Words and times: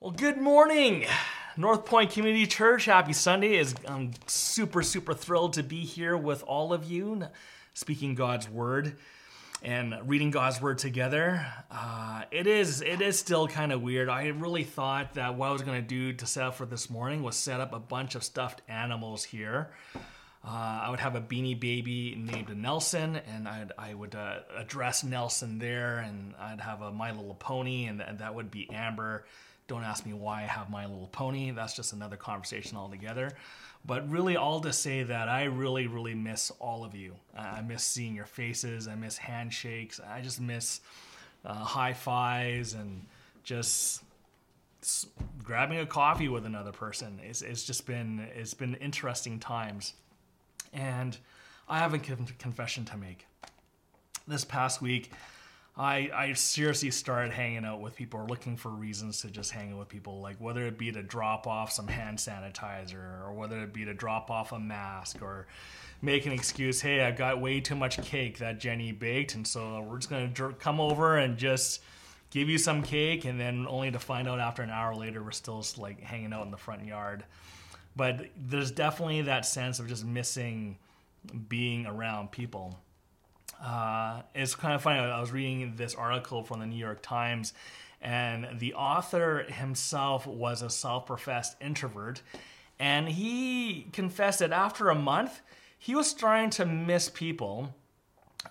Well, 0.00 0.12
good 0.12 0.40
morning, 0.40 1.06
North 1.56 1.84
Point 1.84 2.12
Community 2.12 2.46
Church. 2.46 2.84
Happy 2.84 3.12
Sunday. 3.12 3.56
Is 3.56 3.74
I'm 3.84 4.12
super 4.28 4.84
super 4.84 5.12
thrilled 5.12 5.54
to 5.54 5.64
be 5.64 5.80
here 5.80 6.16
with 6.16 6.44
all 6.44 6.72
of 6.72 6.84
you, 6.84 7.24
speaking 7.74 8.14
God's 8.14 8.48
word 8.48 8.94
and 9.60 9.96
reading 10.04 10.30
God's 10.30 10.60
word 10.62 10.78
together. 10.78 11.44
Uh, 11.68 12.22
it 12.30 12.46
is 12.46 12.80
it 12.80 13.00
is 13.00 13.18
still 13.18 13.48
kind 13.48 13.72
of 13.72 13.82
weird. 13.82 14.08
I 14.08 14.28
really 14.28 14.62
thought 14.62 15.14
that 15.14 15.34
what 15.34 15.48
I 15.48 15.52
was 15.52 15.62
going 15.62 15.82
to 15.82 15.88
do 15.88 16.12
to 16.12 16.26
set 16.26 16.44
up 16.44 16.54
for 16.54 16.64
this 16.64 16.88
morning 16.88 17.24
was 17.24 17.34
set 17.34 17.60
up 17.60 17.72
a 17.72 17.80
bunch 17.80 18.14
of 18.14 18.22
stuffed 18.22 18.62
animals 18.68 19.24
here. 19.24 19.70
Uh, 20.44 20.82
I 20.84 20.90
would 20.90 21.00
have 21.00 21.16
a 21.16 21.20
beanie 21.20 21.58
baby 21.58 22.14
named 22.16 22.56
Nelson, 22.56 23.16
and 23.16 23.48
I'd, 23.48 23.72
I 23.76 23.94
would 23.94 24.14
uh, 24.14 24.42
address 24.56 25.02
Nelson 25.02 25.58
there, 25.58 25.98
and 25.98 26.34
I'd 26.38 26.60
have 26.60 26.82
a 26.82 26.92
My 26.92 27.10
Little 27.10 27.34
Pony, 27.34 27.86
and, 27.86 28.00
and 28.00 28.20
that 28.20 28.36
would 28.36 28.52
be 28.52 28.70
Amber 28.70 29.24
don't 29.68 29.84
ask 29.84 30.04
me 30.04 30.14
why 30.14 30.42
I 30.42 30.46
have 30.46 30.70
My 30.70 30.86
Little 30.86 31.08
Pony. 31.08 31.50
That's 31.50 31.74
just 31.74 31.92
another 31.92 32.16
conversation 32.16 32.76
altogether. 32.76 33.30
But 33.86 34.10
really, 34.10 34.36
all 34.36 34.60
to 34.62 34.72
say 34.72 35.04
that 35.04 35.28
I 35.28 35.44
really, 35.44 35.86
really 35.86 36.14
miss 36.14 36.50
all 36.58 36.84
of 36.84 36.94
you. 36.94 37.14
I 37.36 37.60
miss 37.60 37.84
seeing 37.84 38.14
your 38.14 38.24
faces. 38.24 38.88
I 38.88 38.96
miss 38.96 39.16
handshakes. 39.18 40.00
I 40.00 40.20
just 40.20 40.40
miss 40.40 40.80
uh, 41.44 41.54
high 41.54 41.92
fives 41.92 42.72
and 42.72 43.04
just 43.44 44.02
grabbing 45.42 45.78
a 45.78 45.86
coffee 45.86 46.28
with 46.28 46.46
another 46.46 46.72
person. 46.72 47.20
It's, 47.22 47.42
it's 47.42 47.64
just 47.64 47.86
been 47.86 48.26
it's 48.34 48.54
been 48.54 48.74
interesting 48.76 49.38
times, 49.38 49.94
and 50.72 51.16
I 51.68 51.78
have 51.78 51.94
a 51.94 51.98
confession 51.98 52.84
to 52.86 52.96
make. 52.96 53.26
This 54.26 54.44
past 54.44 54.82
week, 54.82 55.12
I, 55.78 56.10
I 56.12 56.32
seriously 56.32 56.90
started 56.90 57.32
hanging 57.32 57.64
out 57.64 57.80
with 57.80 57.94
people 57.94 58.18
or 58.18 58.26
looking 58.26 58.56
for 58.56 58.68
reasons 58.70 59.20
to 59.20 59.30
just 59.30 59.52
hang 59.52 59.72
out 59.72 59.78
with 59.78 59.88
people, 59.88 60.20
like 60.20 60.36
whether 60.40 60.66
it 60.66 60.76
be 60.76 60.90
to 60.90 61.04
drop 61.04 61.46
off 61.46 61.70
some 61.70 61.86
hand 61.86 62.18
sanitizer 62.18 63.24
or 63.24 63.32
whether 63.32 63.62
it 63.62 63.72
be 63.72 63.84
to 63.84 63.94
drop 63.94 64.28
off 64.28 64.50
a 64.50 64.58
mask 64.58 65.22
or 65.22 65.46
make 66.02 66.26
an 66.26 66.32
excuse, 66.32 66.80
hey, 66.80 67.04
I 67.04 67.12
got 67.12 67.40
way 67.40 67.60
too 67.60 67.76
much 67.76 68.02
cake 68.02 68.38
that 68.38 68.58
Jenny 68.58 68.90
baked, 68.90 69.36
and 69.36 69.46
so 69.46 69.80
we're 69.82 69.98
just 69.98 70.10
to 70.10 70.54
come 70.58 70.80
over 70.80 71.16
and 71.16 71.38
just 71.38 71.80
give 72.30 72.48
you 72.48 72.58
some 72.58 72.82
cake, 72.82 73.24
and 73.24 73.38
then 73.38 73.64
only 73.68 73.92
to 73.92 73.98
find 74.00 74.28
out 74.28 74.40
after 74.40 74.62
an 74.62 74.70
hour 74.70 74.94
later 74.96 75.22
we're 75.22 75.30
still 75.30 75.64
like 75.76 76.00
hanging 76.00 76.32
out 76.32 76.44
in 76.44 76.50
the 76.50 76.56
front 76.56 76.84
yard. 76.84 77.24
But 77.94 78.26
there's 78.36 78.72
definitely 78.72 79.22
that 79.22 79.46
sense 79.46 79.78
of 79.78 79.88
just 79.88 80.04
missing 80.04 80.76
being 81.48 81.86
around 81.86 82.32
people. 82.32 82.78
Uh, 83.62 84.22
it's 84.34 84.54
kind 84.54 84.74
of 84.74 84.82
funny. 84.82 85.00
I 85.00 85.20
was 85.20 85.32
reading 85.32 85.74
this 85.76 85.94
article 85.94 86.44
from 86.44 86.60
the 86.60 86.66
New 86.66 86.76
York 86.76 87.02
Times, 87.02 87.52
and 88.00 88.46
the 88.58 88.74
author 88.74 89.44
himself 89.48 90.26
was 90.26 90.62
a 90.62 90.70
self 90.70 91.06
professed 91.06 91.56
introvert. 91.60 92.22
And 92.78 93.08
he 93.08 93.88
confessed 93.92 94.38
that 94.38 94.52
after 94.52 94.88
a 94.88 94.94
month, 94.94 95.40
he 95.78 95.94
was 95.94 96.08
starting 96.08 96.50
to 96.50 96.66
miss 96.66 97.08
people. 97.08 97.74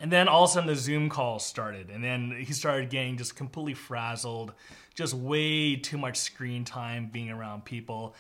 And 0.02 0.11
then 0.11 0.28
all 0.28 0.44
of 0.44 0.50
a 0.50 0.53
sudden, 0.53 0.67
the 0.67 0.75
Zoom 0.75 1.09
calls 1.09 1.45
started. 1.45 1.89
And 1.89 2.03
then 2.03 2.44
he 2.45 2.52
started 2.52 2.89
getting 2.89 3.17
just 3.17 3.38
completely 3.38 3.73
frazzled, 3.73 4.53
just 4.95 5.13
way 5.13 5.78
too 5.78 5.97
much 5.97 6.17
screen 6.17 6.66
time 6.66 7.09
being 7.11 7.30
around 7.30 7.63
people 7.63 8.13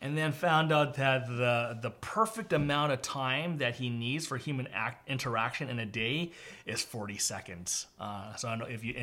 and 0.00 0.16
then 0.16 0.30
found 0.32 0.72
out 0.72 0.94
that 0.94 1.26
the 1.26 1.78
the 1.80 1.90
perfect 1.90 2.52
amount 2.52 2.92
of 2.92 3.02
time 3.02 3.58
that 3.58 3.76
he 3.76 3.90
needs 3.90 4.26
for 4.26 4.36
human 4.36 4.68
act, 4.72 5.08
interaction 5.08 5.68
in 5.68 5.78
a 5.78 5.86
day 5.86 6.30
is 6.66 6.82
40 6.82 7.18
seconds. 7.18 7.86
Uh, 7.98 8.34
so 8.36 8.48
I 8.48 8.56
know 8.56 8.66
if 8.66 8.84
you 8.84 8.94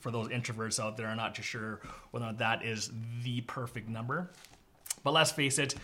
for 0.00 0.10
those 0.10 0.28
introverts 0.28 0.78
out 0.78 0.96
there, 0.96 1.08
I'm 1.08 1.16
not 1.16 1.34
too 1.34 1.42
sure 1.42 1.80
whether 2.10 2.32
that 2.38 2.64
is 2.64 2.90
the 3.22 3.40
perfect 3.42 3.88
number. 3.88 4.30
But 5.02 5.12
let's 5.12 5.30
face 5.30 5.58
it, 5.58 5.74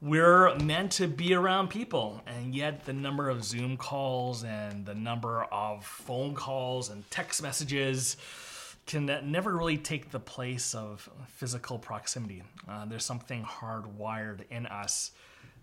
we're 0.00 0.54
meant 0.56 0.92
to 0.92 1.08
be 1.08 1.34
around 1.34 1.68
people, 1.68 2.22
and 2.26 2.54
yet 2.54 2.84
the 2.84 2.92
number 2.92 3.28
of 3.28 3.44
Zoom 3.44 3.76
calls 3.76 4.44
and 4.44 4.86
the 4.86 4.94
number 4.94 5.44
of 5.44 5.84
phone 5.84 6.34
calls 6.34 6.90
and 6.90 7.08
text 7.10 7.42
messages 7.42 8.16
can 8.86 9.06
never 9.24 9.56
really 9.56 9.78
take 9.78 10.10
the 10.10 10.20
place 10.20 10.74
of 10.74 11.08
physical 11.28 11.78
proximity. 11.78 12.42
Uh, 12.68 12.84
there's 12.84 13.04
something 13.04 13.42
hardwired 13.42 14.40
in 14.50 14.66
us 14.66 15.12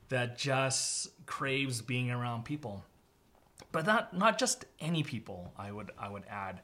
that 0.09 0.37
just 0.37 1.09
craves 1.25 1.81
being 1.81 2.11
around 2.11 2.43
people, 2.43 2.83
but 3.71 3.85
not 3.85 4.15
not 4.15 4.37
just 4.37 4.65
any 4.79 5.03
people. 5.03 5.53
I 5.57 5.71
would 5.71 5.91
I 5.97 6.09
would 6.09 6.23
add, 6.29 6.61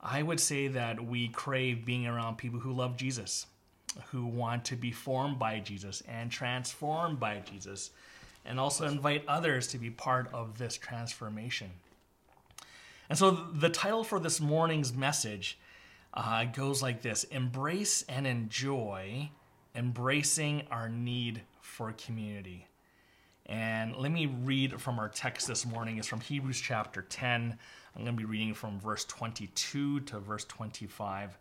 I 0.00 0.22
would 0.22 0.40
say 0.40 0.68
that 0.68 1.04
we 1.04 1.28
crave 1.28 1.84
being 1.84 2.06
around 2.06 2.38
people 2.38 2.60
who 2.60 2.72
love 2.72 2.96
Jesus, 2.96 3.46
who 4.10 4.24
want 4.24 4.64
to 4.66 4.76
be 4.76 4.92
formed 4.92 5.38
by 5.38 5.58
Jesus 5.58 6.02
and 6.08 6.30
transformed 6.30 7.18
by 7.18 7.40
Jesus, 7.40 7.90
and 8.44 8.60
also 8.60 8.86
invite 8.86 9.24
others 9.26 9.66
to 9.68 9.78
be 9.78 9.90
part 9.90 10.30
of 10.32 10.58
this 10.58 10.76
transformation. 10.76 11.70
And 13.10 13.18
so 13.18 13.30
the 13.30 13.70
title 13.70 14.04
for 14.04 14.20
this 14.20 14.40
morning's 14.40 14.92
message 14.92 15.58
uh, 16.18 16.44
goes 16.44 16.82
like 16.82 17.00
this 17.00 17.24
Embrace 17.24 18.04
and 18.08 18.26
enjoy 18.26 19.30
embracing 19.74 20.64
our 20.70 20.88
need 20.88 21.42
for 21.60 21.92
community. 21.92 22.66
And 23.46 23.96
let 23.96 24.10
me 24.10 24.26
read 24.26 24.80
from 24.80 24.98
our 24.98 25.08
text 25.08 25.46
this 25.46 25.64
morning. 25.64 25.96
It's 25.96 26.08
from 26.08 26.20
Hebrews 26.20 26.60
chapter 26.60 27.02
10. 27.02 27.56
I'm 27.94 28.02
going 28.02 28.16
to 28.16 28.20
be 28.20 28.24
reading 28.24 28.52
from 28.52 28.80
verse 28.80 29.04
22 29.04 30.00
to 30.00 30.18
verse 30.18 30.44
25. 30.44 31.38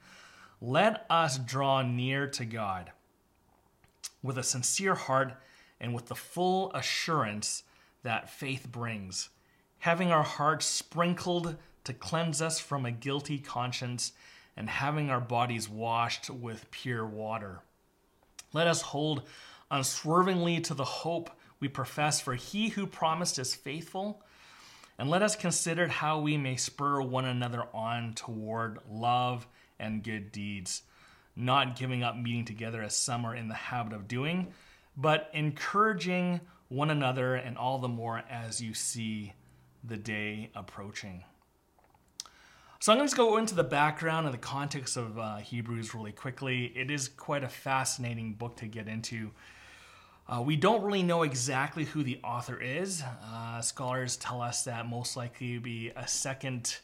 Let 0.61 1.05
us 1.09 1.37
draw 1.39 1.81
near 1.81 2.27
to 2.27 2.45
God 2.45 2.91
with 4.21 4.37
a 4.37 4.43
sincere 4.43 4.95
heart 4.95 5.33
and 5.81 5.93
with 5.93 6.05
the 6.05 6.15
full 6.15 6.71
assurance 6.73 7.63
that 8.03 8.29
faith 8.29 8.67
brings, 8.71 9.29
having 9.79 10.11
our 10.11 10.23
hearts 10.23 10.65
sprinkled 10.65 11.55
to 11.83 11.93
cleanse 11.93 12.41
us 12.41 12.59
from 12.59 12.85
a 12.85 12.91
guilty 12.91 13.39
conscience 13.39 14.13
and 14.57 14.67
having 14.69 15.09
our 15.09 15.21
bodies 15.21 15.69
washed 15.69 16.29
with 16.29 16.69
pure 16.71 17.05
water. 17.05 17.59
Let 18.51 18.67
us 18.67 18.81
hold 18.81 19.23
unswervingly 19.69 20.61
to 20.61 20.73
the 20.73 20.83
hope 20.83 21.29
we 21.59 21.67
profess, 21.67 22.19
for 22.19 22.35
he 22.35 22.69
who 22.69 22.87
promised 22.87 23.39
is 23.39 23.55
faithful. 23.55 24.23
And 24.97 25.09
let 25.09 25.21
us 25.21 25.35
consider 25.35 25.87
how 25.87 26.19
we 26.19 26.37
may 26.37 26.55
spur 26.55 27.01
one 27.01 27.25
another 27.25 27.65
on 27.73 28.13
toward 28.15 28.79
love 28.89 29.47
and 29.79 30.03
good 30.03 30.31
deeds, 30.31 30.81
not 31.35 31.77
giving 31.77 32.01
up 32.01 32.15
meeting 32.17 32.45
together 32.45 32.81
as 32.81 32.97
some 32.97 33.23
are 33.25 33.35
in 33.35 33.47
the 33.47 33.53
habit 33.53 33.93
of 33.93 34.07
doing, 34.07 34.47
but 34.95 35.29
encouraging 35.33 36.41
one 36.69 36.89
another, 36.89 37.35
and 37.35 37.57
all 37.57 37.77
the 37.77 37.87
more 37.87 38.23
as 38.29 38.59
you 38.59 38.73
see 38.73 39.33
the 39.83 39.97
day 39.97 40.49
approaching. 40.55 41.23
So 42.79 42.91
I'm 42.91 42.99
going 42.99 43.09
to 43.09 43.15
go 43.15 43.37
into 43.37 43.55
the 43.55 43.63
background 43.63 44.27
and 44.27 44.33
the 44.33 44.39
context 44.39 44.97
of 44.97 45.17
uh, 45.17 45.37
Hebrews 45.37 45.95
really 45.95 46.11
quickly. 46.11 46.65
It 46.75 46.91
is 46.91 47.07
quite 47.07 47.43
a 47.43 47.49
fascinating 47.49 48.33
book 48.33 48.57
to 48.57 48.67
get 48.67 48.87
into. 48.87 49.31
Uh, 50.27 50.43
we 50.45 50.55
don't 50.55 50.83
really 50.83 51.01
know 51.01 51.23
exactly 51.23 51.85
who 51.85 52.03
the 52.03 52.19
author 52.23 52.61
is. 52.61 53.01
Uh, 53.33 53.61
scholars 53.61 54.15
tell 54.17 54.43
us 54.43 54.63
that 54.65 54.85
most 54.85 55.17
likely 55.17 55.57
be 55.57 55.91
a 55.95 56.07
second 56.07 56.77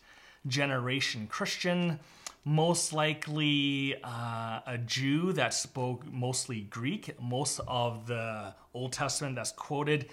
generation 0.47 1.27
Christian, 1.27 1.99
most 2.43 2.91
likely 2.91 3.95
uh, 4.03 4.61
a 4.65 4.79
Jew 4.83 5.31
that 5.33 5.53
spoke 5.53 6.11
mostly 6.11 6.61
Greek. 6.61 7.21
Most 7.21 7.61
of 7.67 8.07
the 8.07 8.55
Old 8.73 8.93
Testament 8.93 9.35
that's 9.35 9.51
quoted 9.51 10.09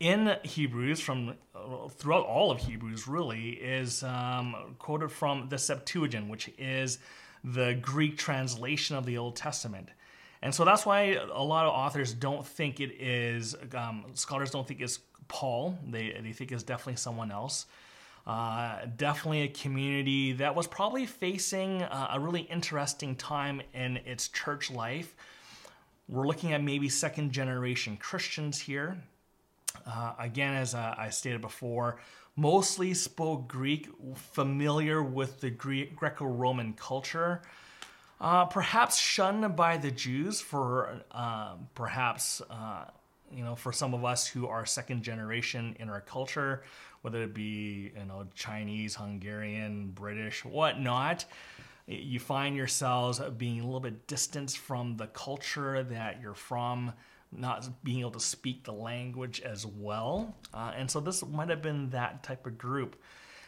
in 0.00 0.36
Hebrews, 0.44 1.00
from 1.00 1.34
throughout 1.90 2.26
all 2.26 2.50
of 2.50 2.58
Hebrews, 2.58 3.06
really, 3.06 3.50
is 3.50 4.02
um, 4.02 4.76
quoted 4.78 5.10
from 5.10 5.48
the 5.48 5.58
Septuagint, 5.58 6.28
which 6.28 6.50
is 6.58 6.98
the 7.42 7.74
Greek 7.80 8.16
translation 8.16 8.96
of 8.96 9.06
the 9.06 9.18
Old 9.18 9.36
Testament. 9.36 9.90
And 10.42 10.54
so 10.54 10.64
that's 10.64 10.84
why 10.84 11.18
a 11.32 11.42
lot 11.42 11.66
of 11.66 11.72
authors 11.72 12.12
don't 12.12 12.46
think 12.46 12.80
it 12.80 13.00
is, 13.00 13.56
um, 13.74 14.04
scholars 14.14 14.50
don't 14.50 14.66
think 14.66 14.80
it's 14.80 14.98
Paul. 15.28 15.78
They, 15.88 16.16
they 16.22 16.32
think 16.32 16.52
it's 16.52 16.62
definitely 16.62 16.96
someone 16.96 17.30
else. 17.30 17.66
Uh, 18.26 18.86
definitely 18.96 19.42
a 19.42 19.48
community 19.48 20.32
that 20.32 20.54
was 20.54 20.66
probably 20.66 21.04
facing 21.04 21.82
a 21.82 22.16
really 22.18 22.42
interesting 22.42 23.14
time 23.16 23.60
in 23.74 23.98
its 23.98 24.28
church 24.28 24.70
life. 24.70 25.14
We're 26.08 26.26
looking 26.26 26.52
at 26.52 26.62
maybe 26.62 26.88
second 26.88 27.32
generation 27.32 27.96
Christians 27.96 28.58
here. 28.60 28.98
Uh, 29.86 30.14
again, 30.18 30.54
as 30.54 30.74
uh, 30.74 30.94
I 30.96 31.10
stated 31.10 31.40
before, 31.40 31.98
mostly 32.36 32.94
spoke 32.94 33.48
Greek, 33.48 33.88
familiar 34.14 35.02
with 35.02 35.40
the 35.40 35.50
Greco 35.50 36.24
Roman 36.24 36.72
culture. 36.72 37.42
Uh, 38.20 38.44
perhaps 38.44 38.98
shunned 38.98 39.56
by 39.56 39.76
the 39.76 39.90
Jews 39.90 40.40
for 40.40 41.02
um, 41.10 41.68
perhaps, 41.74 42.40
uh, 42.48 42.86
you 43.30 43.44
know, 43.44 43.54
for 43.54 43.72
some 43.72 43.92
of 43.92 44.04
us 44.04 44.26
who 44.26 44.46
are 44.46 44.64
second 44.64 45.02
generation 45.02 45.76
in 45.78 45.90
our 45.90 46.00
culture, 46.00 46.62
whether 47.02 47.22
it 47.22 47.34
be, 47.34 47.92
you 47.96 48.04
know, 48.06 48.26
Chinese, 48.34 48.94
Hungarian, 48.94 49.90
British, 49.90 50.44
whatnot. 50.44 51.24
you 51.86 52.18
find 52.18 52.56
yourselves 52.56 53.20
being 53.36 53.60
a 53.60 53.64
little 53.64 53.80
bit 53.80 54.06
distanced 54.06 54.58
from 54.58 54.96
the 54.96 55.08
culture 55.08 55.82
that 55.82 56.20
you're 56.22 56.34
from, 56.34 56.92
not 57.36 57.68
being 57.84 58.00
able 58.00 58.10
to 58.12 58.20
speak 58.20 58.64
the 58.64 58.72
language 58.72 59.40
as 59.40 59.66
well. 59.66 60.34
Uh, 60.52 60.72
and 60.76 60.90
so 60.90 61.00
this 61.00 61.24
might 61.26 61.48
have 61.48 61.62
been 61.62 61.90
that 61.90 62.22
type 62.22 62.46
of 62.46 62.58
group. 62.58 62.96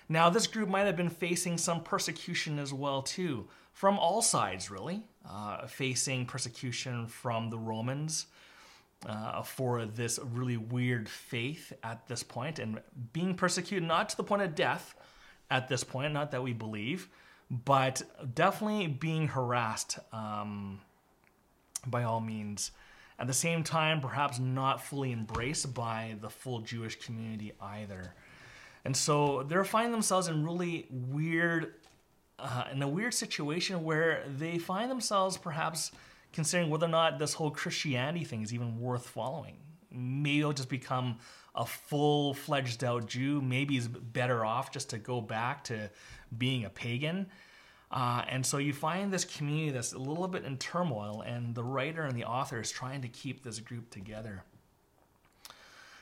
Now, 0.09 0.31
this 0.31 0.47
group 0.47 0.69
might 0.69 0.87
have 0.87 0.97
been 0.97 1.11
facing 1.11 1.59
some 1.59 1.83
persecution 1.83 2.59
as 2.59 2.73
well, 2.73 3.03
too, 3.03 3.49
from 3.73 3.99
all 3.99 4.23
sides, 4.23 4.71
really, 4.71 5.03
uh, 5.29 5.67
facing 5.67 6.27
persecution 6.27 7.07
from 7.07 7.51
the 7.51 7.59
Romans. 7.59 8.27
Uh, 9.05 9.43
for 9.43 9.85
this 9.85 10.19
really 10.33 10.57
weird 10.57 11.07
faith 11.07 11.71
at 11.85 12.09
this 12.09 12.23
point 12.23 12.59
and 12.59 12.81
being 13.13 13.35
persecuted, 13.35 13.87
not 13.87 14.09
to 14.09 14.17
the 14.17 14.25
point 14.25 14.41
of 14.41 14.55
death 14.55 14.97
at 15.51 15.69
this 15.69 15.85
point, 15.85 16.15
not 16.15 16.31
that 16.31 16.43
we 16.43 16.55
believe, 16.55 17.09
but 17.51 18.03
definitely 18.35 18.87
being 18.87 19.29
harassed 19.29 19.99
um, 20.13 20.81
by 21.87 22.03
all 22.05 22.21
means. 22.21 22.73
At 23.19 23.27
the 23.27 23.33
same 23.33 23.63
time, 23.63 24.01
perhaps 24.01 24.39
not 24.39 24.83
fully 24.83 25.13
embraced 25.13 25.73
by 25.75 26.17
the 26.21 26.29
full 26.29 26.61
Jewish 26.61 26.97
community 26.97 27.53
either. 27.61 28.15
And 28.85 28.97
so 28.97 29.43
they're 29.43 29.65
finding 29.65 29.93
themselves 29.93 30.29
in 30.29 30.45
really 30.45 30.87
weird, 30.91 31.75
uh, 32.39 32.65
in 32.73 32.83
a 32.83 32.89
weird 32.89 33.15
situation 33.15 33.85
where 33.85 34.25
they 34.37 34.59
find 34.59 34.91
themselves 34.91 35.37
perhaps 35.37 35.93
considering 36.33 36.71
whether 36.71 36.87
or 36.87 36.91
not 36.91 37.19
this 37.19 37.33
whole 37.33 37.51
Christianity 37.51 38.25
thing 38.25 38.43
is 38.43 38.53
even 38.53 38.79
worth 38.79 39.07
following. 39.07 39.57
Maybe 39.91 40.41
it'll 40.41 40.53
just 40.53 40.69
become 40.69 41.17
a 41.55 41.65
full 41.65 42.35
fledged 42.35 42.85
out 42.85 43.07
Jew. 43.07 43.41
Maybe 43.41 43.75
he's 43.75 43.89
better 43.89 44.45
off 44.45 44.71
just 44.71 44.91
to 44.91 44.99
go 44.99 45.23
back 45.23 45.65
to 45.65 45.91
being 46.37 46.67
a 46.67 46.71
pagan. 46.71 47.27
Uh, 47.97 48.23
and 48.29 48.45
so 48.45 48.59
you 48.59 48.75
find 48.75 49.11
this 49.11 49.25
community 49.25 49.71
that's 49.71 49.95
a 49.95 49.99
little 49.99 50.29
bit 50.29 50.45
in 50.45 50.59
turmoil, 50.59 51.25
and 51.27 51.55
the 51.55 51.65
writer 51.65 52.03
and 52.03 52.15
the 52.15 52.25
author 52.25 52.61
is 52.61 52.71
trying 52.71 53.01
to 53.01 53.09
keep 53.09 53.43
this 53.43 53.59
group 53.59 53.89
together. 53.89 54.45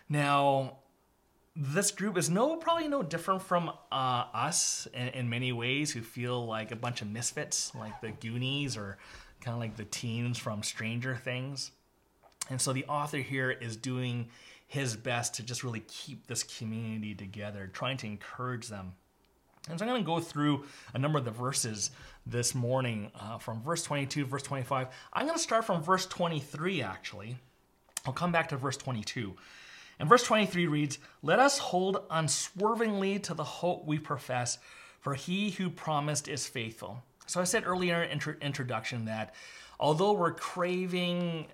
Now, 0.08 0.78
this 1.54 1.92
group 1.92 2.18
is 2.18 2.28
no 2.28 2.56
probably 2.56 2.88
no 2.88 3.04
different 3.04 3.42
from 3.42 3.70
uh, 3.92 4.24
us 4.34 4.88
in, 4.92 5.06
in, 5.10 5.28
many 5.30 5.52
ways 5.52 5.92
who 5.92 6.02
feel 6.02 6.44
like 6.44 6.72
a 6.72 6.76
bunch 6.76 7.00
of 7.00 7.08
misfits, 7.08 7.72
like 7.76 8.00
the 8.00 8.10
Goonies 8.10 8.76
or 8.76 8.98
kind 9.40 9.54
of 9.54 9.60
like 9.60 9.76
the 9.76 9.84
teens 9.84 10.36
from 10.36 10.64
Stranger 10.64 11.14
Things. 11.14 11.70
And 12.50 12.60
so 12.60 12.72
the 12.72 12.84
author 12.86 13.18
here 13.18 13.52
is 13.52 13.76
doing 13.76 14.30
his 14.66 14.96
best 14.96 15.34
to 15.34 15.44
just 15.44 15.62
really 15.62 15.84
keep 15.86 16.26
this 16.26 16.42
community 16.42 17.14
together, 17.14 17.70
trying 17.72 17.98
to 17.98 18.06
encourage 18.08 18.66
them. 18.66 18.94
And 19.68 19.78
so 19.78 19.84
I'm 19.84 19.90
going 19.90 20.02
to 20.02 20.06
go 20.06 20.20
through 20.20 20.64
a 20.92 20.98
number 20.98 21.18
of 21.18 21.24
the 21.24 21.30
verses 21.30 21.90
this 22.26 22.54
morning 22.54 23.10
uh, 23.18 23.38
from 23.38 23.62
verse 23.62 23.82
22, 23.82 24.26
verse 24.26 24.42
25. 24.42 24.88
I'm 25.12 25.26
going 25.26 25.38
to 25.38 25.42
start 25.42 25.64
from 25.64 25.82
verse 25.82 26.06
23, 26.06 26.82
actually. 26.82 27.36
I'll 28.06 28.12
come 28.12 28.32
back 28.32 28.48
to 28.50 28.56
verse 28.56 28.76
22. 28.76 29.34
And 29.98 30.08
verse 30.08 30.24
23 30.24 30.66
reads, 30.66 30.98
Let 31.22 31.38
us 31.38 31.58
hold 31.58 32.04
unswervingly 32.10 33.18
to 33.20 33.34
the 33.34 33.44
hope 33.44 33.86
we 33.86 33.98
profess, 33.98 34.58
for 35.00 35.14
he 35.14 35.50
who 35.50 35.70
promised 35.70 36.28
is 36.28 36.46
faithful. 36.46 37.02
So 37.26 37.40
I 37.40 37.44
said 37.44 37.64
earlier 37.66 38.02
in 38.02 38.10
intro- 38.10 38.36
introduction 38.42 39.06
that 39.06 39.34
although 39.80 40.12
we're 40.12 40.34
craving 40.34 41.46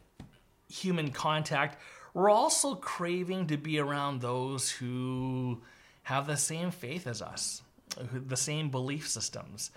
human 0.68 1.10
contact, 1.10 1.78
we're 2.12 2.30
also 2.30 2.74
craving 2.74 3.46
to 3.48 3.56
be 3.56 3.78
around 3.78 4.20
those 4.20 4.70
who 4.70 5.62
have 6.02 6.26
the 6.26 6.36
same 6.36 6.70
faith 6.72 7.06
as 7.06 7.22
us, 7.22 7.62
the 8.12 8.36
same 8.36 8.70
belief 8.70 9.08
systems, 9.08 9.70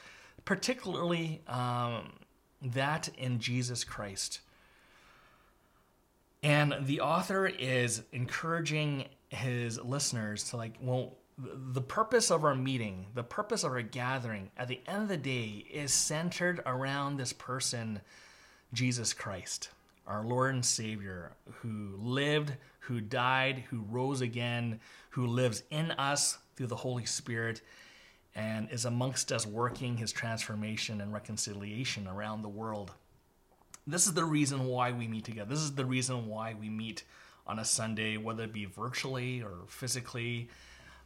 particularly 0.46 1.42
um, 1.48 2.14
that 2.62 3.10
in 3.18 3.40
Jesus 3.40 3.84
Christ. 3.84 4.42
And 6.42 6.76
the 6.82 7.02
author 7.02 7.48
is 7.48 8.04
encouraging 8.12 9.06
his 9.30 9.80
listeners 9.80 10.50
to, 10.50 10.58
like, 10.58 10.74
well, 10.82 11.14
the 11.38 11.82
purpose 11.82 12.30
of 12.30 12.44
our 12.44 12.54
meeting, 12.54 13.08
the 13.16 13.24
purpose 13.24 13.64
of 13.64 13.72
our 13.72 13.82
gathering 13.82 14.52
at 14.58 14.68
the 14.68 14.82
end 14.88 15.04
of 15.04 15.08
the 15.08 15.18
day 15.18 15.66
is 15.72 15.92
centered 15.94 16.62
around 16.66 17.18
this 17.18 17.34
person, 17.34 18.02
Jesus 18.74 19.14
Christ 19.14 19.70
our 20.08 20.24
Lord 20.24 20.54
and 20.54 20.66
Savior, 20.66 21.32
who 21.62 21.96
lived, 21.98 22.54
who 22.80 23.00
died, 23.00 23.64
who 23.70 23.86
rose 23.90 24.22
again, 24.22 24.80
who 25.12 25.28
lives 25.28 25.64
in 25.70 25.92
us 25.92 26.38
through 26.56 26.68
the 26.68 26.76
Holy 26.76 27.06
Spirit, 27.06 27.62
and 28.36 28.70
is 28.72 28.86
amongst 28.86 29.32
us 29.32 29.46
working 29.46 29.98
his 29.98 30.12
transformation 30.12 31.02
and 31.02 31.14
reconciliation 31.14 32.08
around 32.08 32.42
the 32.42 32.50
world. 32.50 32.92
This 33.86 34.08
is 34.08 34.14
the 34.14 34.26
reason 34.26 34.66
why 34.66 34.92
we 34.92 35.08
meet 35.08 35.26
together. 35.26 35.50
This 35.50 35.60
is 35.60 35.76
the 35.76 35.86
reason 35.86 36.28
why 36.28 36.56
we 36.60 36.70
meet 36.70 37.04
on 37.46 37.60
a 37.60 37.66
Sunday, 37.66 38.18
whether 38.18 38.46
it 38.46 38.54
be 38.54 38.66
virtually 38.66 39.42
or 39.42 39.52
physically. 39.68 40.50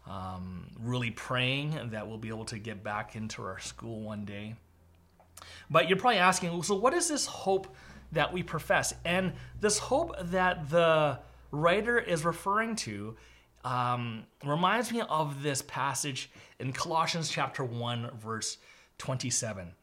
Um, 0.07 0.68
really 0.79 1.12
praying 1.12 1.89
that 1.91 2.07
we'll 2.07 2.18
be 2.18 2.29
able 2.29 2.45
to 2.45 2.57
get 2.57 2.81
back 2.81 3.18
into 3.18 3.41
our 3.41 3.59
school 3.59 4.00
one 4.01 4.24
day. 4.24 4.56
But 5.69 5.89
you're 5.89 5.97
probably 5.97 6.19
asking, 6.19 6.63
so 6.63 6.75
what 6.75 6.94
is 6.94 7.09
this 7.09 7.25
hope 7.25 7.68
that 8.12 8.31
we 8.31 8.44
profess. 8.44 8.94
And 9.06 9.33
this 9.59 9.77
hope 9.77 10.15
that 10.19 10.69
the 10.69 11.19
writer 11.51 12.00
is 12.00 12.25
referring 12.25 12.75
to 12.77 13.15
um, 13.68 14.24
reminds 14.46 14.94
me 14.94 15.02
of 15.10 15.44
this 15.44 15.62
passage 15.62 16.31
in 16.58 16.72
Colossians 16.72 17.30
chapter 17.30 17.66
1, 17.66 18.12
verse 18.18 18.58
27. 18.98 19.74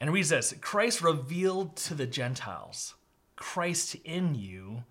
And 0.00 0.10
it 0.10 0.12
reads 0.12 0.28
this 0.28 0.52
Christ 0.60 1.00
revealed 1.00 1.76
to 1.76 1.94
the 1.94 2.06
Gentiles, 2.06 2.94
Christ 3.36 3.96
in 4.04 4.34
you, 4.34 4.84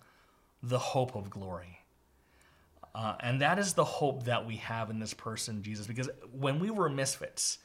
the 0.64 0.80
hope 0.80 1.16
of 1.16 1.30
glory. 1.30 1.82
Uh, 2.96 3.16
and 3.20 3.42
that 3.42 3.60
is 3.60 3.74
the 3.74 3.84
hope 3.84 4.24
that 4.24 4.46
we 4.46 4.56
have 4.58 4.90
in 4.90 5.00
this 5.00 5.14
person, 5.14 5.62
Jesus, 5.62 5.86
because 5.86 6.10
when 6.32 6.60
we 6.60 6.72
were 6.72 6.90
misfits, 6.90 7.60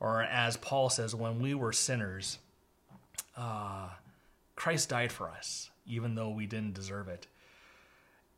or 0.00 0.22
as 0.22 0.56
Paul 0.56 0.90
says, 0.90 1.14
when 1.14 1.40
we 1.40 1.54
were 1.54 1.72
sinners, 1.72 2.38
uh, 3.36 3.88
Christ 4.56 4.88
died 4.88 5.12
for 5.12 5.28
us, 5.28 5.70
even 5.86 6.14
though 6.14 6.30
we 6.30 6.46
didn't 6.46 6.74
deserve 6.74 7.08
it. 7.08 7.26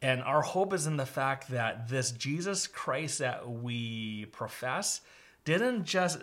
And 0.03 0.23
our 0.23 0.43
hope 0.43 0.73
is 0.73 0.87
in 0.87 0.97
the 0.97 1.07
fact 1.07 1.49
that 1.51 1.89
this 1.89 2.11
Jesus 2.11 2.67
Christ 2.67 3.21
that 3.21 3.49
we 3.49 4.27
profess 4.27 5.01
didn't 5.45 5.85
just 5.85 6.23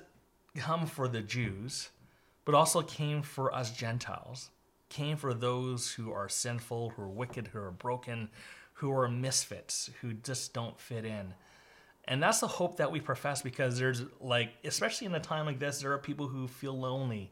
come 0.56 0.86
for 0.86 1.08
the 1.08 1.22
Jews, 1.22 1.90
but 2.46 2.54
also 2.54 2.81
came 2.81 3.22
for 3.22 3.54
us 3.54 3.72
Gentiles, 3.72 4.50
came 4.90 5.18
for 5.18 5.34
those 5.34 5.94
who 5.94 6.12
are 6.12 6.30
sinful, 6.30 6.92
who 6.92 7.02
are 7.02 7.07
wicked, 7.07 7.48
who 7.48 7.59
are 7.59 7.71
broken, 7.71 8.30
who 8.74 8.92
are 8.92 9.07
misfits, 9.07 9.90
who 10.02 10.14
just 10.14 10.54
don't 10.54 10.80
fit 10.80 11.06
in. 11.06 11.33
And 12.06 12.21
that's 12.21 12.42
the 12.42 12.48
hope 12.48 12.78
that 12.78 12.92
we 12.92 13.00
profess 13.00 13.42
because 13.42 13.80
there's 13.80 14.04
like, 14.19 14.52
especially 14.64 15.07
in 15.07 15.16
a 15.16 15.19
time 15.19 15.45
like 15.45 15.59
this, 15.59 15.81
there 15.81 15.94
are 15.94 15.98
people 15.98 16.28
who 16.28 16.48
feel 16.48 16.78
lonely 16.78 17.31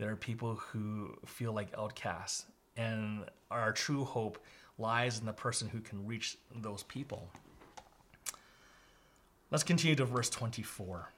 there 0.00 0.10
are 0.10 0.16
people 0.16 0.54
who 0.54 1.14
feel 1.26 1.52
like 1.52 1.68
outcasts, 1.76 2.46
and 2.74 3.26
our 3.50 3.70
true 3.70 4.06
hope 4.06 4.38
lies 4.80 5.18
in 5.18 5.26
the 5.26 5.32
person 5.32 5.68
who 5.68 5.80
can 5.80 6.06
reach 6.06 6.36
those 6.54 6.82
people. 6.82 7.28
Let's 9.50 9.64
continue 9.64 9.96
to 9.96 10.04
verse 10.04 10.30
24. 10.30 11.10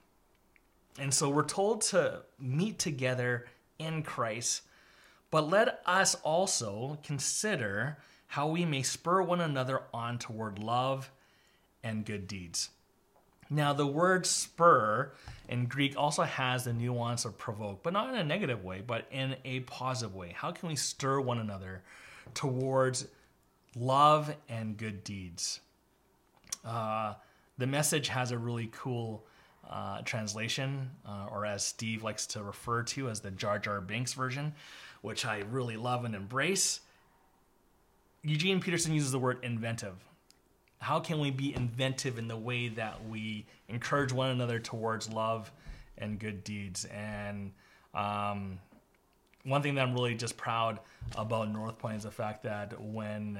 And 0.98 1.12
so 1.12 1.30
we're 1.30 1.44
told 1.44 1.82
to 1.82 2.22
meet 2.38 2.78
together 2.78 3.46
in 3.78 4.02
Christ, 4.02 4.62
but 5.30 5.48
let 5.48 5.80
us 5.86 6.14
also 6.16 6.98
consider 7.02 7.98
how 8.28 8.48
we 8.48 8.64
may 8.64 8.82
spur 8.82 9.22
one 9.22 9.40
another 9.40 9.82
on 9.92 10.18
toward 10.18 10.58
love 10.58 11.10
and 11.82 12.04
good 12.04 12.26
deeds. 12.26 12.70
Now, 13.50 13.74
the 13.74 13.86
word 13.86 14.24
spur 14.24 15.12
in 15.48 15.66
Greek 15.66 15.94
also 15.98 16.22
has 16.22 16.64
the 16.64 16.72
nuance 16.72 17.26
of 17.26 17.36
provoke, 17.36 17.82
but 17.82 17.92
not 17.92 18.08
in 18.08 18.14
a 18.14 18.24
negative 18.24 18.64
way, 18.64 18.82
but 18.86 19.06
in 19.10 19.36
a 19.44 19.60
positive 19.60 20.14
way. 20.14 20.32
How 20.34 20.52
can 20.52 20.70
we 20.70 20.76
stir 20.76 21.20
one 21.20 21.38
another 21.38 21.82
towards 22.32 23.06
love 23.76 24.34
and 24.48 24.76
good 24.76 25.04
deeds? 25.04 25.60
Uh, 26.64 27.14
the 27.58 27.66
message 27.66 28.08
has 28.08 28.30
a 28.30 28.38
really 28.38 28.70
cool 28.72 29.24
uh, 29.68 30.02
translation, 30.02 30.90
uh, 31.06 31.26
or 31.30 31.46
as 31.46 31.64
Steve 31.64 32.02
likes 32.02 32.26
to 32.28 32.42
refer 32.42 32.82
to 32.82 33.08
as 33.08 33.20
the 33.20 33.30
Jar 33.30 33.58
Jar 33.58 33.80
Binks 33.80 34.12
version, 34.12 34.52
which 35.00 35.24
I 35.24 35.42
really 35.50 35.76
love 35.76 36.04
and 36.04 36.14
embrace. 36.14 36.80
Eugene 38.22 38.60
Peterson 38.60 38.92
uses 38.92 39.12
the 39.12 39.18
word 39.18 39.38
inventive 39.42 39.96
how 40.82 40.98
can 40.98 41.20
we 41.20 41.30
be 41.30 41.54
inventive 41.54 42.18
in 42.18 42.26
the 42.26 42.36
way 42.36 42.66
that 42.66 43.08
we 43.08 43.46
encourage 43.68 44.12
one 44.12 44.30
another 44.30 44.58
towards 44.58 45.08
love 45.08 45.50
and 45.96 46.18
good 46.18 46.42
deeds 46.42 46.84
and 46.86 47.52
um, 47.94 48.58
one 49.44 49.62
thing 49.62 49.76
that 49.76 49.82
i'm 49.82 49.94
really 49.94 50.14
just 50.14 50.36
proud 50.36 50.80
about 51.16 51.50
north 51.50 51.78
point 51.78 51.96
is 51.96 52.02
the 52.02 52.10
fact 52.10 52.42
that 52.42 52.78
when 52.80 53.38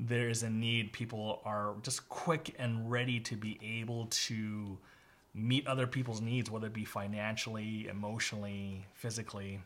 there 0.00 0.28
is 0.28 0.42
a 0.42 0.50
need 0.50 0.92
people 0.92 1.40
are 1.44 1.74
just 1.82 2.08
quick 2.08 2.54
and 2.58 2.90
ready 2.90 3.20
to 3.20 3.36
be 3.36 3.58
able 3.62 4.06
to 4.06 4.78
meet 5.34 5.66
other 5.66 5.86
people's 5.86 6.20
needs, 6.20 6.50
whether 6.50 6.66
it 6.66 6.72
be 6.72 6.84
financially, 6.84 7.88
emotionally, 7.88 8.84
physically. 8.94 9.60